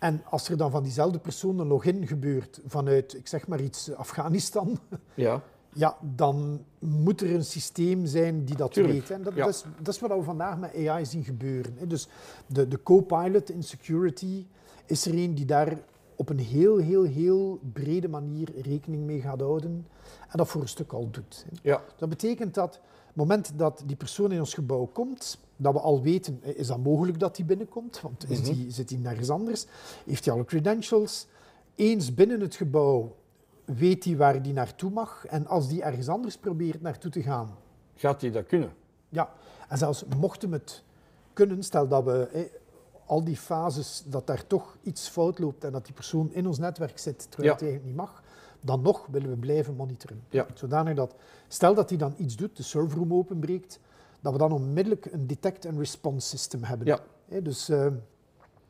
En 0.00 0.22
als 0.24 0.48
er 0.48 0.56
dan 0.56 0.70
van 0.70 0.82
diezelfde 0.82 1.18
persoon 1.18 1.58
een 1.58 1.66
login 1.66 2.06
gebeurt 2.06 2.60
vanuit, 2.66 3.14
ik 3.14 3.26
zeg 3.26 3.46
maar 3.46 3.60
iets, 3.60 3.94
Afghanistan, 3.94 4.78
Ja. 5.14 5.42
ja, 5.72 5.96
dan 6.00 6.64
moet 6.78 7.20
er 7.20 7.34
een 7.34 7.44
systeem 7.44 8.06
zijn 8.06 8.44
die 8.44 8.56
dat 8.56 8.72
Tuurlijk, 8.72 8.98
weet. 8.98 9.10
En 9.10 9.22
dat, 9.22 9.34
ja. 9.34 9.44
dat, 9.44 9.54
is, 9.54 9.64
dat 9.78 9.94
is 9.94 10.00
wat 10.00 10.10
we 10.10 10.22
vandaag 10.22 10.58
met 10.58 10.86
AI 10.86 11.06
zien 11.06 11.24
gebeuren. 11.24 11.88
Dus 11.88 12.08
de, 12.46 12.68
de 12.68 12.82
co-pilot 12.82 13.50
in 13.50 13.62
security 13.62 14.46
is 14.86 15.06
er 15.06 15.14
een 15.14 15.34
die 15.34 15.44
daar 15.44 15.78
op 16.16 16.28
een 16.28 16.38
heel, 16.38 16.76
heel, 16.76 17.02
heel 17.02 17.58
brede 17.72 18.08
manier 18.08 18.48
rekening 18.62 19.04
mee 19.04 19.20
gaat 19.20 19.40
houden 19.40 19.86
en 20.28 20.38
dat 20.38 20.48
voor 20.48 20.60
een 20.60 20.68
stuk 20.68 20.92
al 20.92 21.10
doet. 21.10 21.46
Ja. 21.62 21.82
Dat 21.96 22.08
betekent 22.08 22.54
dat 22.54 22.80
het 23.10 23.16
moment 23.16 23.52
dat 23.58 23.82
die 23.86 23.96
persoon 23.96 24.32
in 24.32 24.38
ons 24.38 24.54
gebouw 24.54 24.84
komt, 24.86 25.38
dat 25.56 25.72
we 25.72 25.80
al 25.80 26.02
weten, 26.02 26.40
is 26.56 26.66
dat 26.66 26.78
mogelijk 26.82 27.18
dat 27.18 27.36
die 27.36 27.44
binnenkomt? 27.44 28.00
Want 28.00 28.30
is 28.30 28.40
Mhm. 28.40 28.52
die, 28.52 28.70
zit 28.70 28.90
hij 28.90 28.98
nergens 28.98 29.30
anders? 29.30 29.66
Heeft 30.06 30.24
hij 30.24 30.34
alle 30.34 30.44
credentials? 30.44 31.26
Eens 31.74 32.14
binnen 32.14 32.40
het 32.40 32.54
gebouw 32.54 33.16
weet 33.64 34.04
hij 34.04 34.16
waar 34.16 34.34
hij 34.34 34.52
naartoe 34.52 34.90
mag. 34.90 35.26
En 35.26 35.46
als 35.46 35.68
die 35.68 35.82
ergens 35.82 36.08
anders 36.08 36.36
probeert 36.36 36.80
naartoe 36.82 37.10
te 37.10 37.22
gaan, 37.22 37.56
Gaat 37.94 38.20
hij 38.20 38.30
dat 38.30 38.46
kunnen? 38.46 38.72
ja, 39.08 39.32
en 39.68 39.78
zelfs 39.78 40.04
mocht 40.18 40.42
hem 40.42 40.52
het 40.52 40.82
kunnen, 41.32 41.62
stel 41.62 41.88
dat 41.88 42.04
we 42.04 42.26
eh, 42.32 42.42
al 43.06 43.24
die 43.24 43.36
fases, 43.36 44.02
dat 44.06 44.26
daar 44.26 44.46
toch 44.46 44.76
iets 44.82 45.08
fout 45.08 45.38
loopt 45.38 45.64
en 45.64 45.72
dat 45.72 45.84
die 45.84 45.94
persoon 45.94 46.32
in 46.32 46.46
ons 46.46 46.58
netwerk 46.58 46.98
zit 46.98 47.18
terwijl 47.30 47.44
Ja. 47.48 47.52
het 47.52 47.62
eigenlijk 47.62 47.84
niet 47.84 47.96
mag, 48.06 48.19
dan 48.60 48.82
nog 48.82 49.06
willen 49.10 49.30
we 49.30 49.36
blijven 49.36 49.74
monitoren. 49.76 50.22
Ja. 50.30 50.46
Zodanig 50.54 50.94
dat, 50.94 51.14
stel 51.48 51.74
dat 51.74 51.88
hij 51.88 51.98
dan 51.98 52.14
iets 52.16 52.36
doet, 52.36 52.56
de 52.56 52.62
serverroom 52.62 53.14
openbreekt, 53.14 53.80
dat 54.20 54.32
we 54.32 54.38
dan 54.38 54.52
onmiddellijk 54.52 55.04
een 55.12 55.26
detect 55.26 55.66
and 55.66 55.78
response 55.78 56.28
system 56.28 56.62
hebben. 56.62 56.86
Ja. 56.86 57.00
Dus, 57.40 57.68
eh, 57.68 57.84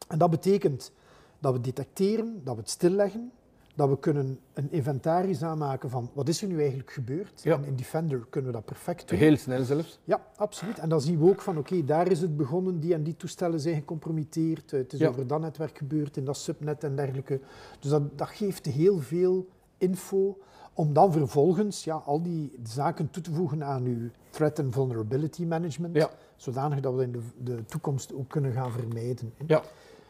en 0.09 0.19
dat 0.19 0.31
betekent 0.31 0.93
dat 1.39 1.53
we 1.53 1.61
detecteren, 1.61 2.41
dat 2.45 2.55
we 2.55 2.61
het 2.61 2.71
stilleggen, 2.71 3.33
dat 3.75 3.89
we 3.89 3.99
kunnen 3.99 4.39
een 4.53 4.73
inventaris 4.73 5.43
aanmaken 5.43 5.91
van 5.91 6.11
wat 6.13 6.29
is 6.29 6.43
er 6.43 6.49
nu 6.49 6.59
eigenlijk 6.59 6.91
gebeurd. 6.91 7.43
Ja. 7.43 7.55
En 7.55 7.65
in 7.65 7.77
Defender 7.77 8.27
kunnen 8.31 8.51
we 8.51 8.57
dat 8.57 8.67
perfect 8.67 9.09
doen. 9.09 9.19
Heel 9.19 9.37
snel 9.37 9.65
zelfs. 9.65 9.99
Ja, 10.05 10.27
absoluut. 10.37 10.79
En 10.79 10.89
dan 10.89 11.01
zien 11.01 11.19
we 11.19 11.29
ook 11.29 11.41
van, 11.41 11.59
oké, 11.59 11.85
daar 11.85 12.11
is 12.11 12.21
het 12.21 12.37
begonnen, 12.37 12.81
die 12.81 12.95
en 12.95 13.03
die 13.03 13.17
toestellen 13.17 13.61
zijn 13.61 13.75
gecompromitteerd, 13.75 14.73
eh, 14.73 14.79
het 14.81 14.93
is 14.93 14.99
Ja. 14.99 15.09
over 15.09 15.27
dat 15.27 15.41
netwerk 15.41 15.79
gebeurd, 15.79 16.17
in 16.17 16.25
dat 16.25 16.37
subnet 16.37 16.85
en 16.85 16.97
dergelijke. 16.97 17.41
Dus 17.81 17.91
dat, 17.91 18.19
dat 18.19 18.29
geeft 18.29 18.67
heel 18.67 18.99
veel 18.99 19.49
info 19.81 20.39
om 20.75 20.93
dan 20.93 21.13
vervolgens 21.13 21.85
ja, 21.85 21.95
al 21.95 22.23
die 22.23 22.53
zaken 22.65 23.11
toe 23.11 23.23
te 23.23 23.33
voegen 23.33 23.65
aan 23.65 23.85
uw 23.85 24.09
threat 24.31 24.59
and 24.59 24.73
vulnerability 24.75 25.45
management, 25.45 25.95
Ja. 25.97 26.11
zodanig 26.37 26.81
dat 26.81 26.95
we 26.95 27.03
in 27.03 27.13
de, 27.13 27.21
de 27.45 27.65
toekomst 27.65 28.15
ook 28.15 28.29
kunnen 28.29 28.53
gaan 28.53 28.73
vermijden. 28.73 29.33
Ja. 29.47 29.63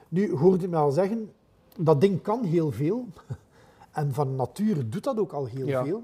Nu 0.08 0.36
hoorde 0.36 0.68
me 0.68 0.76
al 0.76 0.90
zeggen, 0.90 1.30
dat 1.78 2.00
ding 2.00 2.22
kan 2.22 2.44
heel 2.44 2.70
veel. 2.70 3.06
En 3.90 4.12
van 4.14 4.36
nature 4.36 4.88
doet 4.88 5.04
dat 5.04 5.18
ook 5.18 5.32
al 5.32 5.44
heel 5.44 5.66
Ja. 5.66 5.84
veel. 5.84 6.02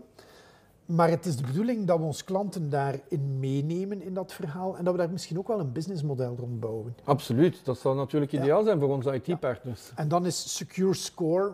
Maar 0.86 1.08
het 1.10 1.26
is 1.26 1.36
de 1.36 1.42
bedoeling 1.46 1.86
dat 1.86 1.98
we 1.98 2.04
ons 2.04 2.24
klanten 2.24 2.70
daarin 2.70 3.38
meenemen 3.40 4.02
in 4.02 4.14
dat 4.14 4.32
verhaal 4.32 4.76
en 4.76 4.84
dat 4.84 4.92
we 4.94 5.00
daar 5.00 5.10
misschien 5.10 5.38
ook 5.38 5.48
wel 5.48 5.60
een 5.60 5.72
businessmodel 5.72 6.36
rond 6.38 6.60
bouwen. 6.60 6.94
Absoluut. 7.04 7.60
Dat 7.64 7.78
zou 7.78 7.96
natuurlijk 7.96 8.32
ideaal 8.32 8.62
zijn 8.64 8.80
voor 8.80 8.88
onze 8.88 9.14
IT-partners. 9.22 9.92
En 9.94 10.08
dan 10.08 10.26
is 10.26 10.56
Secure 10.56 10.94
Score 10.94 11.52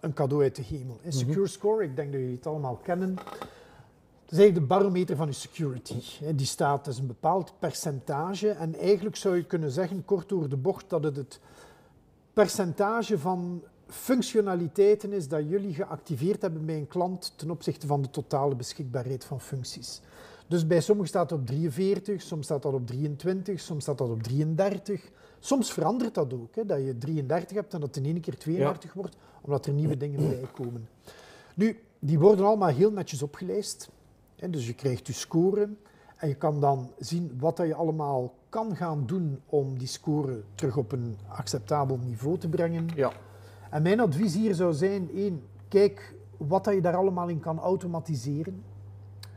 een 0.00 0.12
cadeau 0.12 0.42
uit 0.42 0.56
de 0.56 0.62
hemel. 0.62 0.98
En 1.02 1.12
Secure 1.12 1.46
Score, 1.46 1.84
ik 1.84 1.96
denk 1.96 2.12
dat 2.12 2.20
jullie 2.20 2.36
het 2.36 2.46
allemaal 2.46 2.76
kennen, 2.76 3.14
dat 3.14 4.36
is 4.36 4.38
eigenlijk 4.38 4.68
de 4.68 4.74
barometer 4.74 5.16
van 5.16 5.26
je 5.26 5.32
security. 5.32 6.02
Die 6.34 6.46
staat, 6.46 6.84
dat 6.84 6.94
is 6.94 7.00
een 7.00 7.06
bepaald 7.06 7.52
percentage. 7.58 8.50
En 8.50 8.74
eigenlijk 8.74 9.16
zou 9.16 9.36
je 9.36 9.44
kunnen 9.44 9.70
zeggen, 9.70 10.04
kort 10.04 10.28
door 10.28 10.48
de 10.48 10.56
bocht, 10.56 10.90
dat 10.90 11.04
het 11.04 11.16
het 11.16 11.40
percentage 12.32 13.18
van 13.18 13.62
functionaliteiten 13.86 15.12
is 15.12 15.28
dat 15.28 15.48
jullie 15.48 15.74
geactiveerd 15.74 16.42
hebben 16.42 16.66
bij 16.66 16.76
een 16.76 16.86
klant 16.86 17.32
ten 17.36 17.50
opzichte 17.50 17.86
van 17.86 18.02
de 18.02 18.10
totale 18.10 18.54
beschikbaarheid 18.54 19.24
van 19.24 19.40
functies. 19.40 20.00
Dus 20.46 20.66
bij 20.66 20.80
sommigen 20.80 21.08
staat 21.08 21.30
het 21.30 21.38
op 21.38 21.46
43, 21.46 22.22
soms 22.22 22.44
staat 22.44 22.62
dat 22.62 22.72
op 22.72 22.86
23, 22.86 23.60
soms 23.60 23.82
staat 23.82 23.98
dat 23.98 24.10
op 24.10 24.22
33. 24.22 25.10
Soms 25.40 25.72
verandert 25.72 26.14
dat 26.14 26.32
ook, 26.34 26.54
hè, 26.54 26.66
dat 26.66 26.78
je 26.78 26.98
33 26.98 27.56
hebt 27.56 27.74
en 27.74 27.80
dat 27.80 27.94
het 27.94 28.04
in 28.04 28.12
één 28.12 28.20
keer 28.20 28.38
32 28.38 28.92
wordt, 28.92 29.16
omdat 29.40 29.66
er 29.66 29.72
nieuwe 29.72 29.96
dingen 29.96 30.28
bij 30.28 30.48
komen. 30.54 30.88
Nu, 31.54 31.80
die 31.98 32.18
worden 32.18 32.46
allemaal 32.46 32.68
heel 32.68 32.92
netjes 32.92 33.22
opgelijst. 33.22 33.90
Hè, 34.36 34.50
dus 34.50 34.66
je 34.66 34.74
krijgt 34.74 35.06
je 35.06 35.12
score 35.12 35.68
en 36.16 36.28
je 36.28 36.34
kan 36.34 36.60
dan 36.60 36.90
zien 36.98 37.36
wat 37.38 37.56
dat 37.56 37.66
je 37.66 37.74
allemaal 37.74 38.34
kan 38.48 38.76
gaan 38.76 39.06
doen 39.06 39.40
om 39.46 39.78
die 39.78 39.88
score 39.88 40.42
terug 40.54 40.76
op 40.76 40.92
een 40.92 41.18
acceptabel 41.28 41.98
niveau 42.04 42.38
te 42.38 42.48
brengen. 42.48 42.88
Ja. 42.94 43.12
En 43.70 43.82
mijn 43.82 44.00
advies 44.00 44.34
hier 44.34 44.54
zou 44.54 44.72
zijn, 44.72 45.10
één, 45.14 45.42
kijk 45.68 46.14
wat 46.36 46.64
dat 46.64 46.74
je 46.74 46.80
daar 46.80 46.96
allemaal 46.96 47.28
in 47.28 47.40
kan 47.40 47.58
automatiseren. 47.58 48.64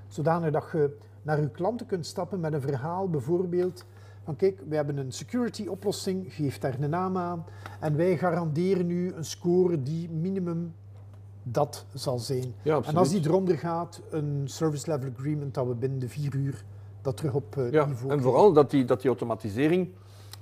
Zodanig 0.08 0.52
dat 0.52 0.70
je 0.72 0.98
naar 1.22 1.42
je 1.42 1.50
klanten 1.50 1.86
kunt 1.86 2.06
stappen 2.06 2.40
met 2.40 2.54
een 2.54 2.62
verhaal, 2.62 3.10
bijvoorbeeld 3.10 3.86
van 4.24 4.36
kijk, 4.36 4.60
we 4.68 4.76
hebben 4.76 4.98
een 4.98 5.12
security 5.12 5.68
oplossing, 5.68 6.34
geef 6.34 6.60
daar 6.60 6.76
een 6.80 6.90
naam 6.90 7.18
aan 7.18 7.46
en 7.80 7.96
wij 7.96 8.18
garanderen 8.18 8.90
u 8.90 9.14
een 9.14 9.26
score 9.26 9.84
die 9.84 10.10
minimum 10.10 10.74
dat 11.44 11.86
zal 11.94 12.20
zijn. 12.20 12.54
Ja, 12.62 12.82
En 12.84 12.96
als 12.96 13.10
die 13.10 13.22
eronder 13.26 13.58
gaat, 13.58 14.02
een 14.10 14.42
service 14.46 14.92
level 14.92 15.10
agreement 15.18 15.54
dat 15.54 15.68
we 15.68 15.74
binnen 15.74 16.00
de 16.00 16.10
vier 16.10 16.36
uur 16.36 16.64
dat 17.02 17.18
terug 17.18 17.34
op 17.34 17.58
eh, 17.58 17.72
Ja, 17.72 17.86
niveau 17.86 18.12
en 18.12 18.22
vooral 18.22 18.54
dat 18.54 18.70
die, 18.72 18.86
dat 18.86 19.00
die 19.02 19.10
automatisering 19.10 19.90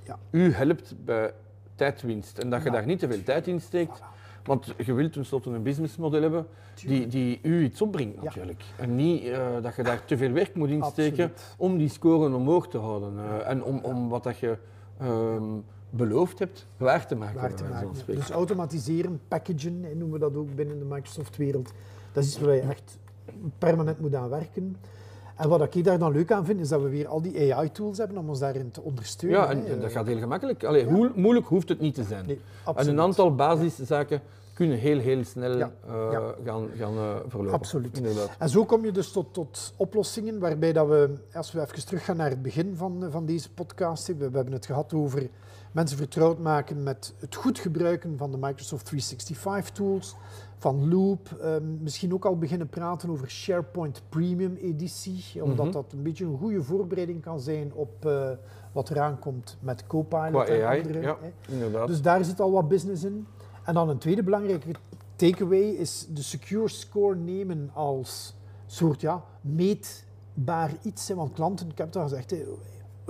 Ja. 0.02 0.18
u 0.30 0.52
helpt 0.52 0.94
bij 1.04 1.32
tijdwinst. 1.74 2.38
En 2.38 2.50
dat 2.50 2.62
je 2.62 2.70
daar 2.70 2.86
niet 2.86 2.98
te 2.98 3.08
veel 3.08 3.22
tijd 3.22 3.46
in 3.46 3.60
steekt. 3.60 4.02
Want 4.44 4.74
je 4.84 4.92
wilt 4.92 5.12
tenslotte 5.12 5.50
een 5.50 5.62
businessmodel 5.62 6.22
hebben 6.22 6.46
die, 6.86 7.06
die 7.06 7.38
u 7.42 7.62
iets 7.62 7.82
opbrengt 7.82 8.14
Ja. 8.16 8.22
natuurlijk. 8.22 8.62
En 8.76 8.96
niet 8.96 9.24
eh, 9.24 9.46
dat 9.62 9.74
je 9.76 9.82
daar 9.82 10.04
te 10.04 10.16
veel 10.16 10.30
werk 10.32 10.54
moet 10.54 10.68
insteken 10.68 11.24
Absoluut. 11.24 11.54
om 11.56 11.78
die 11.78 11.88
score 11.88 12.34
omhoog 12.34 12.68
te 12.68 12.78
houden. 12.78 13.12
eh, 13.18 13.50
en 13.50 13.64
om, 13.64 13.78
om 13.82 14.08
wat 14.08 14.22
dat 14.22 14.38
je 14.38 14.56
ehm, 14.98 15.44
beloofd 15.90 16.38
hebt 16.38 16.66
waar 16.76 17.06
te 17.06 17.14
maken. 17.16 17.40
waar 17.40 17.54
te 17.54 17.64
van 17.64 17.72
maken. 17.72 17.90
Dus 18.06 18.30
automatiseren, 18.30 19.20
packagen, 19.28 19.80
noemen 19.80 20.10
we 20.10 20.18
dat 20.18 20.36
ook 20.36 20.54
binnen 20.54 20.78
de 20.78 20.84
Microsoft-wereld. 20.84 21.72
Dat 22.12 22.24
is 22.24 22.30
iets 22.30 22.40
waar 22.40 22.54
je 22.54 22.60
echt 22.60 22.98
permanent 23.58 24.00
moet 24.00 24.14
aan 24.14 24.28
werken. 24.28 24.76
En 25.40 25.48
wat 25.48 25.74
ik 25.74 25.84
daar 25.84 25.98
dan 25.98 26.12
leuk 26.12 26.32
aan 26.32 26.44
vind, 26.44 26.60
is 26.60 26.68
dat 26.68 26.82
we 26.82 26.88
weer 26.88 27.06
al 27.08 27.22
die 27.22 27.54
AI-tools 27.54 27.98
hebben 27.98 28.16
om 28.18 28.28
ons 28.28 28.38
daarin 28.38 28.70
te 28.70 28.80
ondersteunen. 28.82 29.38
Ja, 29.40 29.50
en, 29.50 29.80
dat 29.80 29.92
gaat 29.92 30.06
heel 30.06 30.18
gemakkelijk. 30.18 30.64
Allee, 30.64 30.84
Ja. 30.86 30.92
hoe 30.92 31.12
moeilijk 31.14 31.46
hoeft 31.46 31.68
het 31.68 31.80
niet 31.80 31.94
te 31.94 32.04
zijn. 32.04 32.26
Nee, 32.26 32.40
en 32.74 32.88
een 32.88 33.00
aantal 33.00 33.34
basiszaken 33.34 34.20
kunnen 34.54 34.78
heel, 34.78 34.98
heel 34.98 35.24
snel 35.24 35.56
Ja. 35.58 35.70
eh, 35.86 36.08
Ja. 36.12 36.34
gaan, 36.44 36.68
gaan 36.76 36.94
eh, 36.96 37.16
verlopen. 37.28 37.52
Absoluut. 37.54 37.96
Inderdaad. 37.96 38.30
En 38.38 38.48
zo 38.48 38.64
kom 38.64 38.84
je 38.84 38.92
dus 38.92 39.12
tot, 39.12 39.34
tot 39.34 39.72
oplossingen 39.76 40.38
waarbij 40.38 40.72
dat 40.72 40.88
we, 40.88 41.14
als 41.34 41.52
we 41.52 41.60
even 41.60 41.86
teruggaan 41.86 42.16
naar 42.16 42.30
het 42.30 42.42
begin 42.42 42.74
van, 42.76 43.04
van 43.10 43.26
deze 43.26 43.50
podcast, 43.50 44.06
we 44.06 44.14
hebben 44.32 44.52
het 44.52 44.66
gehad 44.66 44.92
over 44.94 45.28
mensen 45.72 45.96
vertrouwd 45.96 46.38
maken 46.38 46.82
met 46.82 47.14
het 47.18 47.34
goed 47.34 47.58
gebruiken 47.58 48.16
van 48.18 48.30
de 48.30 48.36
Microsoft 48.36 48.84
365 48.86 49.70
tools, 49.74 50.14
van 50.60 50.88
Loop, 50.88 51.36
ehm, 51.40 51.82
misschien 51.82 52.14
ook 52.14 52.24
al 52.24 52.38
beginnen 52.38 52.68
praten 52.68 53.10
over 53.10 53.30
SharePoint 53.30 54.02
Premium 54.08 54.54
editie, 54.56 55.44
omdat 55.44 55.64
Mhm. 55.64 55.74
dat 55.74 55.92
een 55.92 56.02
beetje 56.02 56.24
een 56.24 56.38
goede 56.38 56.62
voorbereiding 56.62 57.22
kan 57.22 57.40
zijn 57.40 57.72
op 57.74 58.06
eh, 58.06 58.30
wat 58.72 58.90
eraan 58.90 59.18
komt 59.18 59.56
met 59.60 59.86
Copilot 59.86 60.30
Qua 60.30 60.44
en 60.46 60.64
AI, 60.66 60.80
andere. 60.80 61.00
ja, 61.00 61.16
hè. 61.20 61.52
inderdaad. 61.52 61.86
Dus 61.86 62.02
daar 62.02 62.24
zit 62.24 62.40
al 62.40 62.50
wat 62.50 62.68
business 62.68 63.04
in. 63.04 63.26
En 63.64 63.74
dan 63.74 63.88
een 63.88 63.98
tweede 63.98 64.22
belangrijke 64.22 64.70
takeaway 65.16 65.60
is 65.68 66.06
de 66.14 66.22
secure 66.22 66.68
score 66.68 67.16
nemen 67.16 67.70
als 67.74 68.34
soort 68.66 69.00
ja, 69.00 69.24
meetbaar 69.40 70.70
iets. 70.82 71.08
Hè. 71.08 71.14
Want 71.14 71.32
klanten, 71.32 71.68
ik 71.68 71.78
heb 71.78 71.86
het 71.86 71.96
al 71.96 72.02
gezegd, 72.02 72.30
hè, 72.30 72.44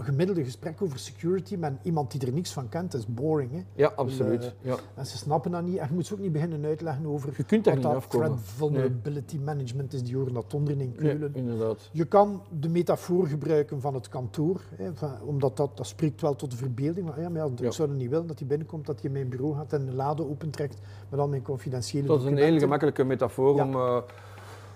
gemiddelde 0.03 0.45
gesprek 0.45 0.83
over 0.83 0.99
security 0.99 1.57
met 1.57 1.73
iemand 1.83 2.11
die 2.11 2.27
er 2.27 2.33
niks 2.33 2.53
van 2.53 2.69
kent, 2.69 2.95
is 2.95 3.07
boring. 3.07 3.51
Hè. 3.53 3.63
ja, 3.75 3.93
absoluut. 3.97 4.43
eh, 4.45 4.51
ja. 4.61 4.77
En 4.95 5.07
ze 5.07 5.17
snappen 5.17 5.51
dat 5.51 5.63
niet. 5.63 5.77
En 5.77 5.87
je 5.89 5.95
moet 5.95 6.07
ze 6.07 6.13
ook 6.15 6.21
niet 6.21 6.33
beginnen 6.33 6.65
uitleggen 6.65 7.07
over 7.07 7.33
Je 7.37 7.43
kunt 7.45 7.65
daar 7.65 7.75
wat 7.75 7.83
niet 7.85 7.93
dat 7.93 8.03
afkomen. 8.03 8.27
threat 8.29 8.41
vulnerability 8.45 9.39
management 9.45 9.93
is. 9.93 10.03
Die 10.03 10.17
horen 10.17 10.33
dat 10.35 10.55
onderin 10.55 10.81
in 10.81 10.95
Nee, 10.99 11.11
Keulen. 11.11 11.35
inderdaad. 11.35 11.89
Je 11.93 12.05
kan 12.05 12.43
de 12.61 12.69
metafoor 12.69 13.27
gebruiken 13.27 13.81
van 13.81 13.95
het 13.95 14.09
kantoor, 14.09 14.61
hè, 14.77 14.91
van- 14.95 15.23
omdat 15.25 15.57
dat, 15.57 15.77
dat 15.77 15.87
spreekt 15.87 16.21
wel 16.21 16.37
tot 16.37 16.51
de 16.51 16.57
verbeelding. 16.57 17.07
Maar, 17.07 17.21
ja, 17.21 17.29
maar 17.29 17.43
ja, 17.47 17.49
Ja. 17.57 17.67
ik 17.67 17.73
zou 17.73 17.89
er 17.91 17.95
niet 17.97 18.11
willen 18.11 18.27
dat 18.27 18.39
hij 18.39 18.49
binnenkomt, 18.49 18.87
dat 18.87 18.95
hij 19.01 19.05
in 19.05 19.13
mijn 19.13 19.29
bureau 19.29 19.55
gaat 19.55 19.73
en 19.73 19.89
een 19.89 19.95
lade 19.95 20.29
opentrekt 20.29 20.77
met 21.09 21.21
al 21.21 21.29
mijn 21.29 21.43
confidentiële 21.43 22.07
Dat 22.07 22.21
is 22.21 22.27
een 22.27 22.37
hele 22.37 22.59
gemakkelijke 22.59 23.05
metafoor 23.05 23.57
Ja. 23.57 23.65
om, 23.65 23.75
eh, 23.75 23.97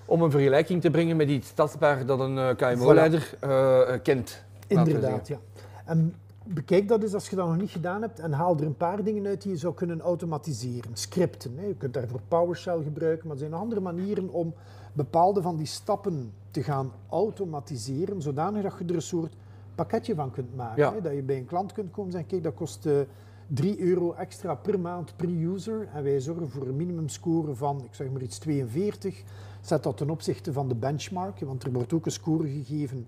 om 0.07 0.23
een 0.23 0.31
vergelijking 0.31 0.81
te 0.81 0.91
brengen 0.91 1.17
met 1.17 1.29
iets 1.29 1.53
tastbaar 1.55 2.07
dat 2.07 2.21
een 2.21 2.39
eh, 2.39 2.57
KMO-leider 2.57 3.35
eh, 3.41 3.81
kent. 4.03 4.43
Inderdaad, 4.67 5.29
ja. 5.29 5.39
En 5.85 6.15
bekijk 6.47 6.89
dat 6.89 7.03
eens 7.03 7.15
als 7.15 7.31
je 7.31 7.37
dat 7.37 7.47
nog 7.47 7.57
niet 7.57 7.71
gedaan 7.71 8.03
hebt 8.03 8.19
en 8.19 8.33
haal 8.33 8.57
er 8.57 8.67
een 8.67 8.77
paar 8.77 9.05
dingen 9.05 9.27
uit 9.27 9.43
die 9.43 9.51
je 9.51 9.59
zou 9.59 9.75
kunnen 9.75 10.01
automatiseren. 10.01 10.91
Scripten, 10.93 11.53
hè. 11.57 11.67
je 11.67 11.75
kunt 11.75 11.95
daarvoor 11.95 12.21
PowerShell 12.29 12.83
gebruiken, 12.83 13.27
maar 13.27 13.37
er 13.37 13.43
zijn 13.43 13.55
andere 13.55 13.81
manieren 13.81 14.29
om 14.29 14.55
bepaalde 14.93 15.43
van 15.43 15.57
die 15.57 15.67
stappen 15.67 16.33
te 16.51 16.63
gaan 16.63 16.93
automatiseren, 17.09 18.23
zodanig 18.23 18.63
dat 18.63 18.75
je 18.79 18.85
er 18.85 18.95
een 18.95 19.03
soort 19.03 19.33
pakketje 19.75 20.15
van 20.15 20.31
kunt 20.31 20.57
maken. 20.57 20.83
Ja. 20.83 20.93
Hè. 20.93 21.01
Dat 21.01 21.15
je 21.15 21.23
bij 21.23 21.37
een 21.37 21.47
klant 21.47 21.73
kunt 21.73 21.91
komen 21.91 22.05
en 22.05 22.13
zeggen, 22.13 22.31
kijk, 22.31 22.43
dat 22.43 22.55
kost 22.55 22.87
eh 22.87 23.01
3 23.47 23.81
euro 23.81 24.13
extra 24.13 24.55
per 24.55 24.81
maand 24.81 25.17
per 25.17 25.29
user 25.29 25.89
en 25.95 26.03
wij 26.03 26.21
zorgen 26.21 26.51
voor 26.51 26.67
een 26.67 26.77
minimumscore 26.77 27.55
van, 27.55 27.85
ik 27.85 27.95
zeg 27.95 28.11
maar 28.11 28.23
iets 28.23 28.39
42. 28.39 29.23
Zet 29.61 29.83
dat 29.83 29.97
ten 29.97 30.11
opzichte 30.11 30.53
van 30.53 30.69
de 30.69 30.75
benchmark, 30.75 31.41
want 31.41 31.63
er 31.63 31.73
wordt 31.73 31.93
ook 31.93 32.07
een 32.07 32.13
score 32.13 32.49
gegeven 32.49 33.07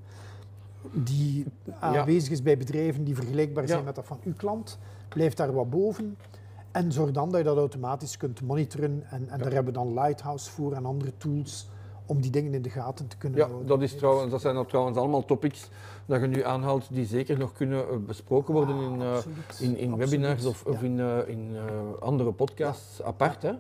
die 0.93 1.47
aanwezig 1.81 2.31
is 2.31 2.43
bij 2.43 2.57
bedrijven 2.57 3.05
die 3.05 3.15
vergelijkbaar 3.15 3.69
zijn 3.69 3.85
met 3.85 3.95
dat 3.95 4.07
van 4.07 4.21
uw 4.25 4.35
klant. 4.37 4.79
Blijf 5.09 5.35
daar 5.35 5.53
wat 5.53 5.71
boven. 5.71 6.17
En 6.71 6.93
zorg 6.93 7.11
dan 7.11 7.31
dat 7.31 7.39
je 7.39 7.45
dat 7.47 7.57
automatisch 7.57 8.17
kunt 8.17 8.43
monitoren. 8.43 9.03
En, 9.11 9.29
en 9.29 9.39
daar 9.39 9.53
hebben 9.53 9.73
we 9.73 9.79
dan 9.79 9.95
Lighthouse 9.95 10.51
voor 10.51 10.73
en 10.73 10.85
andere 10.85 11.13
tools 11.17 11.69
om 12.07 12.21
die 12.21 12.31
dingen 12.31 12.55
in 12.55 12.63
de 12.63 12.71
gaten 12.71 13.07
te 13.07 13.17
kunnen 13.17 13.39
Ja, 13.39 13.45
houden. 13.47 13.67
dat, 13.69 13.83
is 13.83 13.97
trouwens, 13.97 14.31
dat 14.31 14.41
zijn 14.41 14.67
trouwens 14.67 14.99
allemaal 14.99 15.25
topics 15.25 15.69
dat 16.07 16.21
je 16.21 16.27
nu 16.27 16.45
aanhaalt 16.45 16.87
die 16.91 17.07
zeker 17.07 17.39
nog 17.39 17.53
kunnen 17.53 17.89
eh, 17.89 17.97
besproken 17.97 18.55
worden 18.55 18.77
in, 18.81 19.01
eh, 19.01 19.13
Absoluut, 19.15 19.59
in, 19.61 19.77
in 19.77 19.97
webinars 19.97 20.45
of, 20.45 20.65
of 20.65 20.83
in, 20.83 21.01
eh, 21.01 21.19
in 21.27 21.57
andere 22.01 22.33
podcasts 22.33 23.03
apart. 23.03 23.43
Hè? 23.43 23.53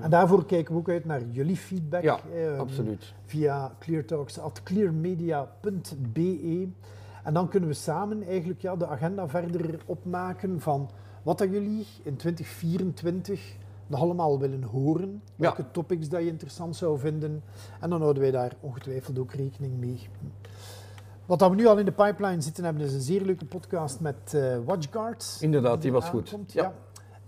En 0.00 0.10
daarvoor 0.10 0.46
kijken 0.46 0.74
we 0.74 0.80
ook 0.80 0.88
uit 0.88 1.04
naar 1.04 1.22
jullie 1.30 1.56
feedback. 1.56 2.02
Ja, 2.02 2.18
eh, 2.34 2.58
Absoluut. 2.58 3.12
Via 3.26 3.74
cleartalks.clearmedia.be. 3.78 6.68
En 7.24 7.34
dan 7.34 7.48
kunnen 7.48 7.68
we 7.68 7.74
samen 7.74 8.22
eigenlijk 8.26 8.60
ja, 8.60 8.76
de 8.76 8.86
agenda 8.86 9.28
verder 9.28 9.80
opmaken 9.86 10.60
van 10.60 10.90
wat 11.22 11.38
dat 11.38 11.50
jullie 11.50 11.86
in 12.02 12.16
2024 12.16 13.56
nog 13.92 14.00
allemaal 14.00 14.38
willen 14.38 14.62
horen. 14.62 15.22
Welke 15.36 15.64
topics 15.70 16.08
dat 16.08 16.20
je 16.20 16.26
interessant 16.26 16.76
zou 16.76 16.98
vinden. 16.98 17.42
En 17.80 17.90
dan 17.90 18.00
houden 18.00 18.22
wij 18.22 18.30
daar 18.30 18.56
ongetwijfeld 18.60 19.18
ook 19.18 19.32
rekening 19.32 19.78
mee. 19.78 20.08
Wat 21.26 21.38
dat 21.38 21.50
we 21.50 21.56
nu 21.56 21.66
al 21.66 21.78
in 21.78 21.84
de 21.84 21.92
pipeline 21.92 22.40
zitten 22.40 22.64
hebben 22.64 22.82
is 22.82 22.94
een 22.94 23.00
zeer 23.00 23.22
leuke 23.22 23.44
podcast 23.44 24.00
met 24.00 24.36
WatchGuard. 24.64 25.38
Inderdaad, 25.40 25.82
die 25.82 25.92
was 25.92 26.08
goed. 26.08 26.30
Ja. 26.46 26.62
ja. 26.62 26.74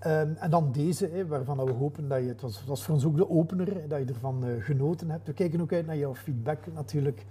Ehm, 0.04 0.32
en 0.38 0.50
dan 0.50 0.72
deze, 0.72 1.08
hè, 1.12 1.26
waarvan 1.26 1.64
we 1.64 1.72
hopen 1.72 2.08
dat 2.08 2.20
je, 2.20 2.28
het 2.28 2.40
was, 2.40 2.58
het 2.58 2.66
was 2.66 2.84
voor 2.84 2.94
ons 2.94 3.04
ook 3.04 3.16
de 3.16 3.30
opener, 3.30 3.88
dat 3.88 3.98
je 3.98 4.04
ervan 4.04 4.44
eh, 4.44 4.50
genoten 4.58 5.10
hebt. 5.10 5.26
We 5.26 5.32
kijken 5.32 5.60
ook 5.60 5.72
uit 5.72 5.86
naar 5.86 5.96
jouw 5.96 6.14
feedback 6.14 6.58
natuurlijk. 6.74 7.24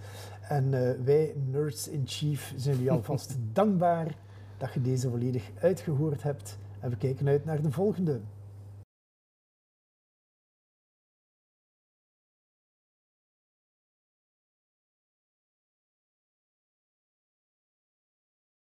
En 0.48 0.74
eh, 0.74 1.04
wij, 1.04 1.34
Nerds 1.50 1.88
in 1.88 2.02
Chief, 2.04 2.54
zijn 2.56 2.74
jullie 2.74 2.90
alvast 2.90 3.36
dankbaar 3.52 4.16
dat 4.58 4.72
je 4.72 4.80
deze 4.80 5.10
volledig 5.10 5.50
uitgehoord 5.60 6.22
hebt. 6.22 6.58
En 6.80 6.90
we 6.90 6.96
kijken 6.96 7.28
uit 7.28 7.44
naar 7.44 7.62
de 7.62 7.70
volgende. 7.70 8.20